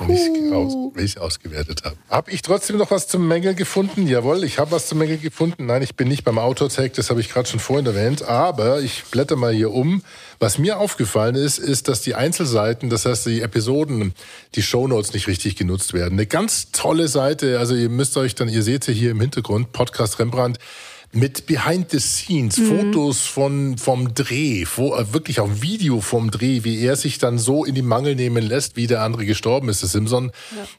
Wenn 0.00 1.04
ich 1.04 1.16
aus, 1.16 1.16
ausgewertet 1.16 1.82
habe. 1.84 1.96
Habe 2.08 2.30
ich 2.30 2.42
trotzdem 2.42 2.76
noch 2.76 2.90
was 2.90 3.08
zum 3.08 3.26
Mängel 3.26 3.54
gefunden? 3.54 4.06
Jawohl, 4.06 4.44
ich 4.44 4.58
habe 4.58 4.72
was 4.72 4.88
zum 4.88 4.98
Mängel 4.98 5.18
gefunden. 5.18 5.66
Nein, 5.66 5.82
ich 5.82 5.94
bin 5.94 6.08
nicht 6.08 6.24
beim 6.24 6.38
Autotag, 6.38 6.94
das 6.94 7.10
habe 7.10 7.20
ich 7.20 7.30
gerade 7.30 7.48
schon 7.48 7.60
vorhin 7.60 7.86
erwähnt. 7.86 8.22
Aber 8.22 8.80
ich 8.80 9.04
blätter 9.04 9.36
mal 9.36 9.52
hier 9.52 9.72
um. 9.72 10.02
Was 10.38 10.58
mir 10.58 10.78
aufgefallen 10.78 11.36
ist, 11.36 11.58
ist, 11.58 11.88
dass 11.88 12.00
die 12.02 12.14
Einzelseiten, 12.14 12.90
das 12.90 13.06
heißt 13.06 13.26
die 13.26 13.42
Episoden, 13.42 14.14
die 14.54 14.62
Shownotes 14.62 15.12
nicht 15.12 15.28
richtig 15.28 15.56
genutzt 15.56 15.94
werden. 15.94 16.14
Eine 16.14 16.26
ganz 16.26 16.72
tolle 16.72 17.08
Seite, 17.08 17.58
also 17.58 17.74
ihr 17.74 17.88
müsst 17.88 18.16
euch 18.16 18.34
dann, 18.34 18.48
ihr 18.48 18.62
seht 18.62 18.84
sie 18.84 18.92
hier 18.92 19.12
im 19.12 19.20
Hintergrund, 19.20 19.72
Podcast 19.72 20.18
Rembrandt, 20.18 20.58
mit 21.12 21.46
Behind 21.46 21.90
the 21.90 22.00
Scenes, 22.00 22.56
mhm. 22.56 22.66
Fotos 22.68 23.26
von, 23.26 23.76
vom 23.76 24.14
Dreh, 24.14 24.64
wo, 24.76 24.96
äh, 24.96 25.12
wirklich 25.12 25.40
auch 25.40 25.48
Video 25.60 26.00
vom 26.00 26.30
Dreh, 26.30 26.64
wie 26.64 26.80
er 26.80 26.96
sich 26.96 27.18
dann 27.18 27.38
so 27.38 27.64
in 27.64 27.74
die 27.74 27.82
Mangel 27.82 28.16
nehmen 28.16 28.42
lässt, 28.42 28.76
wie 28.76 28.86
der 28.86 29.02
andere 29.02 29.26
gestorben 29.26 29.68
ist, 29.68 29.82
der 29.82 29.90
Simpson. 29.90 30.32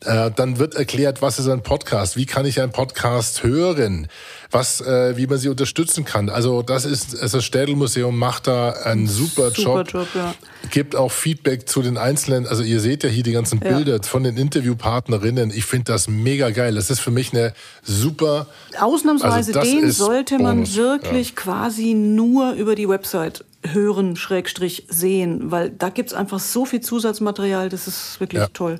Ja. 0.03 0.27
Äh, 0.27 0.31
dann 0.35 0.57
wird 0.57 0.73
erklärt, 0.73 1.21
was 1.21 1.37
ist 1.37 1.47
ein 1.47 1.61
Podcast, 1.61 2.17
wie 2.17 2.25
kann 2.25 2.47
ich 2.47 2.61
einen 2.61 2.71
Podcast 2.71 3.43
hören, 3.43 4.07
was, 4.53 4.81
äh, 4.81 5.17
wie 5.17 5.27
man 5.27 5.37
sie 5.37 5.49
unterstützen 5.49 6.05
kann. 6.05 6.29
Also 6.29 6.61
das 6.61 6.85
ist, 6.85 7.19
also 7.19 7.37
das 7.37 7.45
Städelmuseum 7.45 8.17
macht 8.17 8.47
da 8.47 8.71
einen 8.71 9.07
super, 9.07 9.51
super 9.51 9.83
Job. 9.83 9.87
Job 9.87 10.07
ja. 10.15 10.35
Gibt 10.69 10.95
auch 10.95 11.11
Feedback 11.11 11.67
zu 11.67 11.81
den 11.81 11.97
einzelnen, 11.97 12.47
also 12.47 12.63
ihr 12.63 12.79
seht 12.79 13.03
ja 13.03 13.09
hier 13.09 13.23
die 13.23 13.31
ganzen 13.31 13.59
Bilder 13.59 13.97
ja. 13.97 14.03
von 14.03 14.23
den 14.23 14.37
Interviewpartnerinnen. 14.37 15.51
Ich 15.51 15.65
finde 15.65 15.85
das 15.91 16.07
mega 16.07 16.51
geil. 16.51 16.75
Das 16.75 16.89
ist 16.89 16.99
für 16.99 17.11
mich 17.11 17.33
eine 17.33 17.53
super. 17.81 18.47
Ausnahmsweise 18.79 19.59
also 19.59 19.71
den 19.71 19.91
sollte 19.91 20.37
man 20.39 20.57
Bonus. 20.57 20.75
wirklich 20.75 21.29
ja. 21.29 21.35
quasi 21.35 21.93
nur 21.93 22.53
über 22.53 22.75
die 22.75 22.87
Website 22.87 23.45
hören, 23.65 24.15
Schrägstrich 24.15 24.85
sehen, 24.89 25.51
weil 25.51 25.69
da 25.69 25.89
gibt 25.89 26.09
es 26.09 26.15
einfach 26.15 26.39
so 26.39 26.65
viel 26.65 26.81
Zusatzmaterial, 26.81 27.69
das 27.69 27.87
ist 27.87 28.19
wirklich 28.19 28.41
ja. 28.41 28.47
toll. 28.53 28.79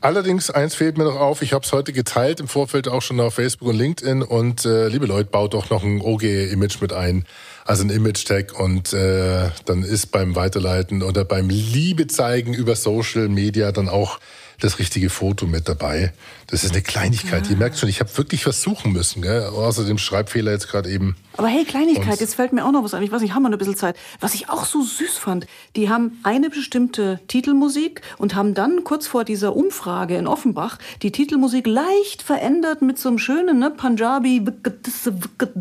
Allerdings, 0.00 0.48
eins 0.50 0.76
fehlt 0.76 0.96
mir 0.96 1.04
noch 1.04 1.18
auf, 1.18 1.42
ich 1.42 1.52
habe 1.52 1.64
es 1.64 1.72
heute 1.72 1.92
geteilt, 1.92 2.38
im 2.38 2.46
Vorfeld 2.46 2.86
auch 2.86 3.02
schon 3.02 3.18
auf 3.18 3.34
Facebook 3.34 3.68
und 3.68 3.76
LinkedIn 3.76 4.22
und 4.22 4.64
äh, 4.64 4.86
liebe 4.86 5.06
Leute, 5.06 5.28
baut 5.28 5.54
doch 5.54 5.70
noch 5.70 5.82
ein 5.82 6.00
OG-Image 6.00 6.80
mit 6.80 6.92
ein, 6.92 7.24
also 7.64 7.82
ein 7.82 7.90
Image-Tag 7.90 8.58
und 8.60 8.92
äh, 8.92 9.50
dann 9.64 9.82
ist 9.82 10.12
beim 10.12 10.36
Weiterleiten 10.36 11.02
oder 11.02 11.24
beim 11.24 11.48
Liebe 11.48 12.06
zeigen 12.06 12.54
über 12.54 12.76
Social 12.76 13.28
Media 13.28 13.72
dann 13.72 13.88
auch 13.88 14.20
das 14.60 14.78
richtige 14.78 15.10
Foto 15.10 15.46
mit 15.46 15.68
dabei. 15.68 16.12
Das 16.48 16.64
ist 16.64 16.72
eine 16.72 16.82
Kleinigkeit. 16.82 17.44
Ja. 17.44 17.52
Ihr 17.52 17.56
merkt 17.58 17.78
schon, 17.78 17.88
ich 17.88 18.00
habe 18.00 18.16
wirklich 18.16 18.46
was 18.46 18.62
suchen 18.62 18.92
müssen. 18.92 19.22
Gell? 19.22 19.44
Außer 19.44 19.84
dem 19.84 19.98
Schreibfehler 19.98 20.50
jetzt 20.52 20.68
gerade 20.68 20.90
eben. 20.90 21.14
Aber 21.36 21.46
hey, 21.46 21.64
Kleinigkeit, 21.64 22.14
Und 22.14 22.20
jetzt 22.20 22.34
fällt 22.34 22.52
mir 22.52 22.64
auch 22.64 22.72
noch 22.72 22.82
was 22.82 22.94
ein. 22.94 23.02
Ich 23.02 23.12
weiß 23.12 23.22
nicht, 23.22 23.34
haben 23.34 23.42
wir 23.42 23.50
noch 23.50 23.56
ein 23.56 23.58
bisschen 23.58 23.76
Zeit. 23.76 23.96
Was 24.18 24.34
ich 24.34 24.48
auch 24.48 24.64
so 24.64 24.82
süß 24.82 25.18
fand, 25.18 25.46
die 25.76 25.88
haben 25.88 26.18
eine 26.24 26.50
bestimmte 26.50 27.20
Titelmusik 27.28 28.00
und 28.16 28.34
haben 28.34 28.54
dann 28.54 28.82
kurz 28.82 29.06
vor 29.06 29.24
dieser 29.24 29.54
Umfrage 29.54 30.16
in 30.16 30.26
Offenbach 30.26 30.78
die 31.02 31.12
Titelmusik 31.12 31.66
leicht 31.68 32.22
verändert 32.22 32.82
mit 32.82 32.98
so 32.98 33.10
einem 33.10 33.18
schönen 33.18 33.60
ne, 33.60 33.70
Punjabi. 33.70 34.44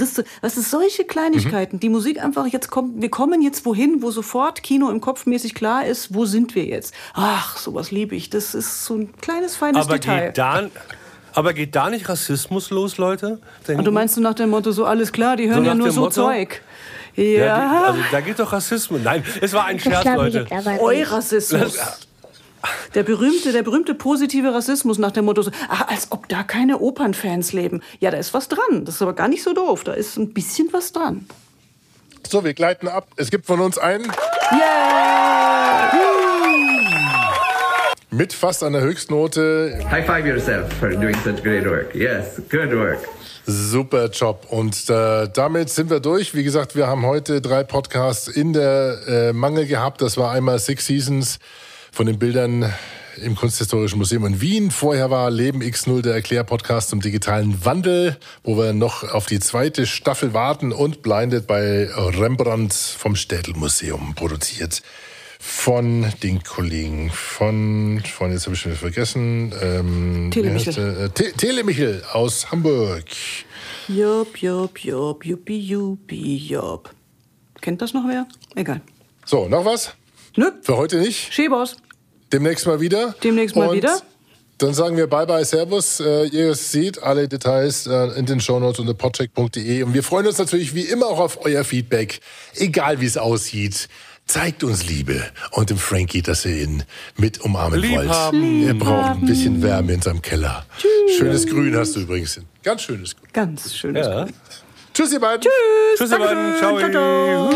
Das 0.01 0.57
ist 0.57 0.71
solche 0.71 1.03
Kleinigkeiten. 1.03 1.75
Mhm. 1.75 1.79
Die 1.81 1.89
Musik 1.89 2.23
einfach, 2.23 2.47
jetzt 2.47 2.71
kommt, 2.71 2.99
wir 2.99 3.10
kommen 3.10 3.43
jetzt 3.43 3.63
wohin, 3.65 4.01
wo 4.01 4.10
sofort 4.10 4.63
Kino 4.63 4.89
im 4.89 5.01
Kopf 5.01 5.27
mäßig 5.27 5.53
klar 5.53 5.86
ist, 5.86 6.15
wo 6.15 6.25
sind 6.25 6.55
wir 6.55 6.65
jetzt? 6.65 6.93
Ach, 7.13 7.57
sowas 7.57 7.91
liebe 7.91 8.15
ich. 8.15 8.31
Das 8.31 8.55
ist 8.55 8.86
so 8.88 8.95
ein 8.95 9.13
kleines, 9.21 9.56
feines 9.56 9.86
Aber 9.86 9.95
Detail. 10.00 10.28
Geht 10.28 10.38
da, 10.38 10.63
aber 11.34 11.54
geht 11.54 11.76
da 11.76 11.89
nicht 11.89 12.10
Rassismus 12.10 12.71
los, 12.71 12.97
Leute? 12.97 13.39
Denken? 13.67 13.80
Und 13.80 13.86
du 13.86 13.91
meinst 13.91 14.17
du 14.17 14.21
nach 14.21 14.34
dem 14.34 14.50
Motto, 14.50 14.71
so 14.71 14.86
alles 14.86 15.12
klar, 15.12 15.36
die 15.36 15.47
hören 15.50 15.63
so 15.63 15.69
ja 15.69 15.76
nur 15.76 15.91
so 15.91 16.02
Motto? 16.02 16.26
Zeug. 16.26 16.62
Ja. 17.15 17.26
ja 17.26 17.84
also, 17.88 18.00
da 18.12 18.21
geht 18.21 18.39
doch 18.39 18.52
Rassismus. 18.52 19.02
Nein, 19.04 19.23
es 19.41 19.54
war 19.54 19.65
ein 19.65 19.80
Scherz, 19.80 20.06
Leute. 20.06 20.47
Eurassismus. 20.80 21.78
Der 22.95 23.04
berühmte, 23.04 23.52
der 23.52 23.63
berühmte 23.63 23.93
positive 23.93 24.54
Rassismus 24.54 24.97
nach 24.97 25.12
dem 25.12 25.26
Motto, 25.26 25.43
so, 25.43 25.52
ach, 25.69 25.88
als 25.88 26.12
ob 26.12 26.28
da 26.28 26.43
keine 26.43 26.80
Opernfans 26.80 27.54
leben. 27.54 27.82
Ja, 28.00 28.12
da 28.12 28.17
ist 28.17 28.34
was 28.34 28.50
dran. 28.50 28.84
Das 28.84 28.95
ist 28.95 29.02
aber 29.02 29.13
gar 29.13 29.28
nicht 29.28 29.43
so 29.43 29.54
doof. 29.54 29.84
Da 29.84 29.93
ist 29.93 30.17
ein 30.17 30.34
bisschen 30.34 30.73
was 30.73 30.91
dran. 30.91 31.28
So, 32.28 32.43
wir 32.43 32.54
gleiten 32.54 32.88
ab. 32.88 33.08
Es 33.15 33.30
gibt 33.30 33.45
von 33.45 33.62
uns 33.62 33.78
einen. 33.78 34.12
Yeah! 34.52 35.37
Mit 38.10 38.32
fast 38.32 38.63
einer 38.63 38.80
Höchstnote. 38.80 39.80
High 39.91 40.06
five 40.06 40.26
yourself 40.26 40.72
for 40.80 40.89
doing 40.91 41.15
such 41.26 41.43
great 41.43 41.65
work. 41.65 41.93
Yes, 41.93 42.41
good 42.50 42.72
work. 42.72 43.00
Super 43.46 44.10
Job. 44.10 44.46
Und 44.50 44.89
äh, 44.89 45.28
damit 45.34 45.70
sind 45.70 45.89
wir 45.89 46.00
durch. 46.00 46.34
Wie 46.34 46.46
gesagt, 46.46 46.78
wir 46.78 46.88
haben 46.88 47.06
heute 47.06 47.41
drei 47.41 47.63
Podcasts 47.63 48.30
in 48.30 48.54
der 48.54 48.98
äh, 49.08 49.34
Mangel 49.34 49.65
gehabt. 49.65 50.02
Das 50.02 50.15
war 50.15 50.32
einmal 50.32 50.58
Six 50.60 50.86
Seasons 50.86 51.39
von 51.91 52.06
den 52.06 52.17
Bildern 52.17 52.74
im 53.22 53.36
Kunsthistorischen 53.36 53.98
Museum 53.98 54.26
in 54.26 54.39
Wien. 54.39 54.72
Vorher 54.72 55.12
war 55.12 55.30
Leben 55.30 55.62
X0 55.62 56.02
der 56.02 56.13
Erklärpodcast 56.13 56.88
zum 56.89 57.02
digitalen 57.02 57.65
Wandel, 57.65 58.15
wo 58.43 58.58
wir 58.58 58.72
noch 58.72 59.04
auf 59.04 59.26
die 59.26 59.41
zweite 59.41 59.86
Staffel 59.86 60.34
warten 60.34 60.72
und 60.72 61.02
Blinded 61.02 61.46
bei 61.46 61.89
Rembrandt 61.91 62.74
vom 62.74 63.17
Städelmuseum 63.17 64.15
produziert 64.15 64.82
von 65.39 66.12
den 66.23 66.43
Kollegen 66.43 67.10
von, 67.12 68.02
von 68.06 68.32
jetzt 68.32 68.45
habe 68.45 68.56
ich 68.56 68.62
schon 68.62 68.73
vergessen, 68.73 69.54
ähm, 69.62 70.30
Telemichel. 70.32 71.06
Äh, 71.06 71.10
Te 71.10 71.32
Telemichel 71.34 72.04
aus 72.12 72.52
Hamburg. 72.52 73.06
Jupp, 73.88 74.38
jupp, 74.38 74.80
jupp, 74.80 75.26
juppi, 75.26 75.58
juppi, 75.60 76.38
jupp. 76.38 76.90
Kennt 77.62 77.81
das 77.81 77.94
noch 77.94 78.08
wer? 78.08 78.27
Egal. 78.56 78.81
So, 79.25 79.48
noch 79.48 79.65
was? 79.65 79.94
Nö. 80.35 80.52
Für 80.62 80.77
heute 80.77 80.98
nicht? 80.98 81.33
Schäbers. 81.33 81.77
Demnächst 82.31 82.65
mal 82.67 82.79
wieder. 82.79 83.15
Demnächst 83.23 83.56
mal 83.56 83.69
Und 83.69 83.77
wieder. 83.77 84.02
Dann 84.58 84.73
sagen 84.73 84.98
wir 84.98 85.06
Bye-bye, 85.08 85.46
Servus. 85.46 86.00
Äh, 86.00 86.25
ihr 86.27 86.56
seht 86.56 87.02
alle 87.04 87.27
Details 87.27 87.85
äh, 87.85 88.17
in 88.17 88.25
den 88.25 88.40
Shownotes 88.40 88.79
unter 88.79 88.96
podcheck.de. 88.96 89.83
Und 89.83 89.94
wir 89.94 90.02
freuen 90.02 90.25
uns 90.25 90.40
natürlich 90.40 90.73
wie 90.73 90.81
immer 90.81 91.06
auch 91.06 91.19
auf 91.19 91.46
euer 91.46 91.63
Feedback. 91.63 92.19
Egal 92.56 93.00
wie 93.00 93.06
es 93.06 93.17
aussieht. 93.17 93.88
Zeigt 94.28 94.63
uns 94.65 94.86
Liebe 94.86 95.23
und 95.52 95.69
dem 95.69 95.78
Frankie, 95.78 96.21
dass 96.21 96.46
ihr 96.46 96.58
ihn 96.63 96.84
mit 97.15 97.40
umarmen 97.42 97.80
Lieb 97.80 97.96
wollt. 97.96 98.10
haben. 98.10 98.67
Er 98.67 98.73
braucht 98.73 99.12
ein 99.12 99.25
bisschen 99.25 99.62
Wärme 99.63 99.94
in 99.94 100.02
seinem 100.02 100.21
Keller. 100.21 100.65
Schönes 101.17 101.48
Grün 101.48 101.75
hast 101.78 101.96
du 101.96 102.02
übrigens. 102.02 102.40
Ganz 102.62 102.82
schönes 102.84 103.15
Grün. 103.15 103.30
Ganz 103.32 103.73
schönes 103.73 104.06
Ja. 104.06 104.23
Grün. 104.25 104.34
Tschüss, 104.94 105.13
ihr 105.13 105.19
beiden. 105.21 105.42
Tschüss. 105.42 105.52
Tschüss, 105.98 106.12
ihr 106.12 106.19
beiden. 106.19 106.58
Ciao. 106.58 106.78
Ciao, 106.78 106.92
ciao. 106.92 107.52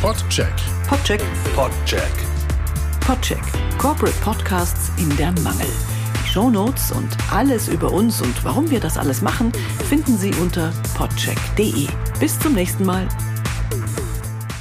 Podcheck. 0.00 0.52
Podcheck. 0.88 1.20
Podcheck. 1.54 2.12
Podcheck. 3.00 3.42
Corporate 3.78 4.16
Podcasts 4.20 4.90
in 4.98 5.08
der 5.16 5.32
Mangel. 5.42 5.91
Die 6.32 6.38
Shownotes 6.38 6.92
und 6.92 7.10
alles 7.30 7.68
über 7.68 7.92
uns 7.92 8.22
und 8.22 8.42
warum 8.42 8.70
wir 8.70 8.80
das 8.80 8.96
alles 8.96 9.20
machen, 9.20 9.52
finden 9.86 10.16
Sie 10.16 10.32
unter 10.40 10.72
podcheck.de. 10.94 11.86
Bis 12.20 12.38
zum 12.38 12.54
nächsten 12.54 12.86
Mal. 12.86 13.06